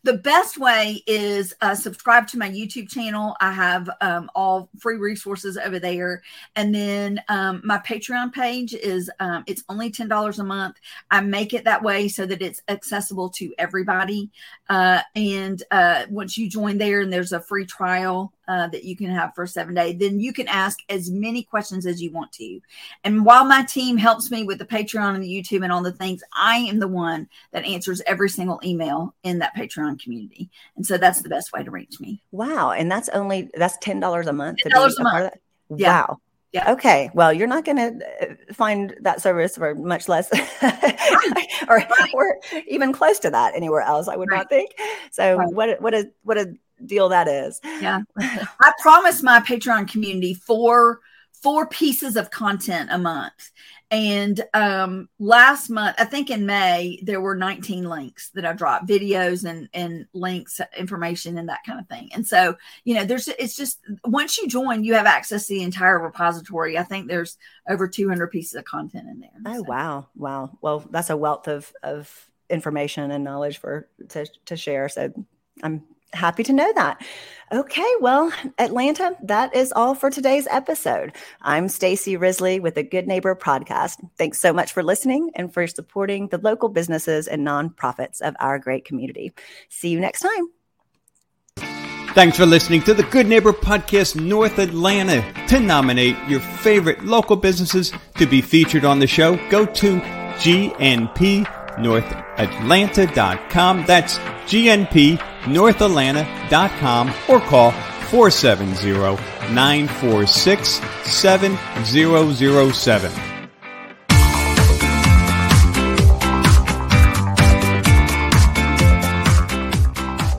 The 0.03 0.17
best 0.17 0.57
way 0.57 1.01
is 1.07 1.53
uh, 1.61 1.75
subscribe 1.75 2.27
to 2.27 2.37
my 2.37 2.49
YouTube 2.49 2.89
channel. 2.89 3.35
I 3.39 3.51
have 3.51 3.89
um, 4.01 4.29
all 4.35 4.69
free 4.79 4.97
resources 4.97 5.57
over 5.57 5.79
there, 5.79 6.23
and 6.55 6.73
then 6.73 7.21
um, 7.29 7.61
my 7.63 7.77
Patreon 7.77 8.33
page 8.33 8.73
is 8.73 9.09
um, 9.19 9.43
it's 9.47 9.63
only 9.69 9.89
ten 9.89 10.07
dollars 10.07 10.39
a 10.39 10.43
month. 10.43 10.77
I 11.09 11.21
make 11.21 11.53
it 11.53 11.63
that 11.65 11.83
way 11.83 12.07
so 12.07 12.25
that 12.25 12.41
it's 12.41 12.61
accessible 12.67 13.29
to 13.31 13.53
everybody. 13.57 14.29
Uh, 14.69 15.01
and 15.15 15.63
uh, 15.71 16.05
once 16.09 16.37
you 16.37 16.49
join 16.49 16.77
there, 16.77 17.01
and 17.01 17.13
there's 17.13 17.31
a 17.31 17.39
free 17.39 17.65
trial 17.65 18.33
uh, 18.51 18.67
that 18.67 18.83
you 18.83 18.97
can 18.97 19.09
have 19.09 19.33
for 19.33 19.47
seven 19.47 19.73
day 19.73 19.93
then 19.93 20.19
you 20.19 20.33
can 20.33 20.47
ask 20.49 20.79
as 20.89 21.09
many 21.09 21.41
questions 21.41 21.85
as 21.85 22.01
you 22.01 22.11
want 22.11 22.33
to. 22.33 22.59
And 23.05 23.23
while 23.23 23.45
my 23.45 23.63
team 23.63 23.95
helps 23.95 24.29
me 24.29 24.43
with 24.43 24.57
the 24.57 24.65
Patreon 24.65 25.15
and 25.15 25.23
the 25.23 25.29
YouTube 25.29 25.63
and 25.63 25.71
all 25.71 25.81
the 25.81 25.93
things, 25.93 26.21
I 26.35 26.57
am 26.57 26.79
the 26.79 26.87
one 26.87 27.29
that 27.53 27.63
answers 27.63 28.01
every 28.05 28.27
single 28.27 28.59
email 28.65 29.15
in 29.23 29.39
that 29.39 29.55
Patreon 29.55 30.03
community. 30.03 30.49
And 30.75 30.85
so 30.85 30.97
that's 30.97 31.21
the 31.21 31.29
best 31.29 31.53
way 31.53 31.63
to 31.63 31.71
reach 31.71 32.01
me. 32.01 32.21
Wow. 32.31 32.71
And 32.71 32.91
that's 32.91 33.07
only, 33.09 33.49
that's 33.53 33.77
$10 33.77 34.27
a 34.27 34.33
month. 34.33 34.59
$10 34.65 34.91
a 34.99 35.03
month. 35.03 35.33
Yeah. 35.77 36.07
Wow. 36.07 36.17
Yeah. 36.51 36.73
Okay. 36.73 37.09
Well, 37.13 37.31
you're 37.31 37.47
not 37.47 37.63
going 37.63 37.77
to 37.77 38.05
uh, 38.21 38.53
find 38.53 38.93
that 39.01 39.21
service 39.21 39.55
for 39.55 39.73
much 39.75 40.09
less, 40.09 40.29
or, 41.69 41.81
or 42.13 42.39
even 42.67 42.91
close 42.91 43.19
to 43.19 43.29
that 43.29 43.55
anywhere 43.55 43.79
else. 43.79 44.09
I 44.09 44.17
would 44.17 44.29
right. 44.29 44.39
not 44.39 44.49
think. 44.49 44.71
So, 45.11 45.37
right. 45.37 45.47
what 45.47 45.81
what 45.81 45.93
a 45.93 46.11
what 46.23 46.37
a 46.37 46.53
deal 46.85 47.09
that 47.09 47.27
is. 47.27 47.59
Yeah. 47.63 48.01
I 48.19 48.73
promised 48.81 49.23
my 49.23 49.39
Patreon 49.39 49.89
community 49.89 50.33
four 50.33 50.99
four 51.41 51.65
pieces 51.67 52.15
of 52.15 52.29
content 52.29 52.89
a 52.91 52.97
month. 52.97 53.51
And 53.89 54.41
um, 54.53 55.09
last 55.19 55.69
month, 55.69 55.97
I 55.99 56.05
think 56.05 56.29
in 56.29 56.45
May, 56.45 56.99
there 57.03 57.19
were 57.19 57.35
19 57.35 57.89
links 57.89 58.29
that 58.35 58.45
I 58.45 58.53
dropped, 58.53 58.87
videos 58.87 59.43
and 59.43 59.67
and 59.73 60.05
links, 60.13 60.61
information, 60.77 61.37
and 61.37 61.49
that 61.49 61.59
kind 61.65 61.77
of 61.77 61.89
thing. 61.89 62.09
And 62.13 62.25
so, 62.25 62.55
you 62.85 62.95
know, 62.95 63.03
there's 63.03 63.27
it's 63.27 63.57
just 63.57 63.79
once 64.05 64.37
you 64.37 64.47
join, 64.47 64.85
you 64.85 64.93
have 64.93 65.07
access 65.07 65.47
to 65.47 65.55
the 65.55 65.63
entire 65.63 65.99
repository. 65.99 66.77
I 66.77 66.83
think 66.83 67.09
there's 67.09 67.37
over 67.69 67.85
200 67.85 68.27
pieces 68.27 68.55
of 68.55 68.63
content 68.63 69.09
in 69.09 69.19
there. 69.19 69.29
Oh 69.45 69.57
so. 69.57 69.63
wow, 69.63 70.07
wow. 70.15 70.57
Well, 70.61 70.85
that's 70.89 71.09
a 71.09 71.17
wealth 71.17 71.49
of 71.49 71.73
of 71.83 72.29
information 72.49 73.11
and 73.11 73.25
knowledge 73.25 73.57
for 73.57 73.89
to 74.09 74.25
to 74.45 74.55
share. 74.55 74.87
So 74.87 75.11
I'm 75.63 75.83
happy 76.13 76.43
to 76.43 76.53
know 76.53 76.71
that. 76.75 77.01
Okay, 77.53 77.85
well, 77.99 78.31
Atlanta, 78.57 79.13
that 79.23 79.53
is 79.53 79.73
all 79.73 79.93
for 79.93 80.09
today's 80.09 80.47
episode. 80.49 81.13
I'm 81.41 81.67
Stacy 81.67 82.15
Risley 82.15 82.61
with 82.61 82.75
the 82.75 82.83
Good 82.83 83.07
Neighbor 83.07 83.35
podcast. 83.35 83.97
Thanks 84.17 84.39
so 84.39 84.53
much 84.53 84.71
for 84.71 84.83
listening 84.83 85.31
and 85.35 85.53
for 85.53 85.67
supporting 85.67 86.29
the 86.29 86.37
local 86.37 86.69
businesses 86.69 87.27
and 87.27 87.45
nonprofits 87.45 88.21
of 88.21 88.37
our 88.39 88.57
great 88.57 88.85
community. 88.85 89.33
See 89.67 89.89
you 89.89 89.99
next 89.99 90.21
time. 90.21 90.47
Thanks 92.13 92.37
for 92.37 92.45
listening 92.45 92.83
to 92.83 92.93
the 92.93 93.03
Good 93.03 93.27
Neighbor 93.27 93.53
Podcast 93.53 94.19
North 94.19 94.59
Atlanta. 94.59 95.25
To 95.47 95.59
nominate 95.59 96.15
your 96.27 96.39
favorite 96.39 97.03
local 97.03 97.35
businesses 97.35 97.91
to 98.17 98.25
be 98.25 98.41
featured 98.41 98.85
on 98.85 98.99
the 98.99 99.07
show, 99.07 99.35
go 99.49 99.65
to 99.65 99.99
GNP 100.37 101.45
northatlanta.com. 101.77 103.85
That's 103.85 104.17
gnpnorthatlanta.com 105.43 107.09
or 107.29 107.39
call 107.41 107.71
470 107.71 109.53
946 109.53 110.81
7007. 111.05 113.30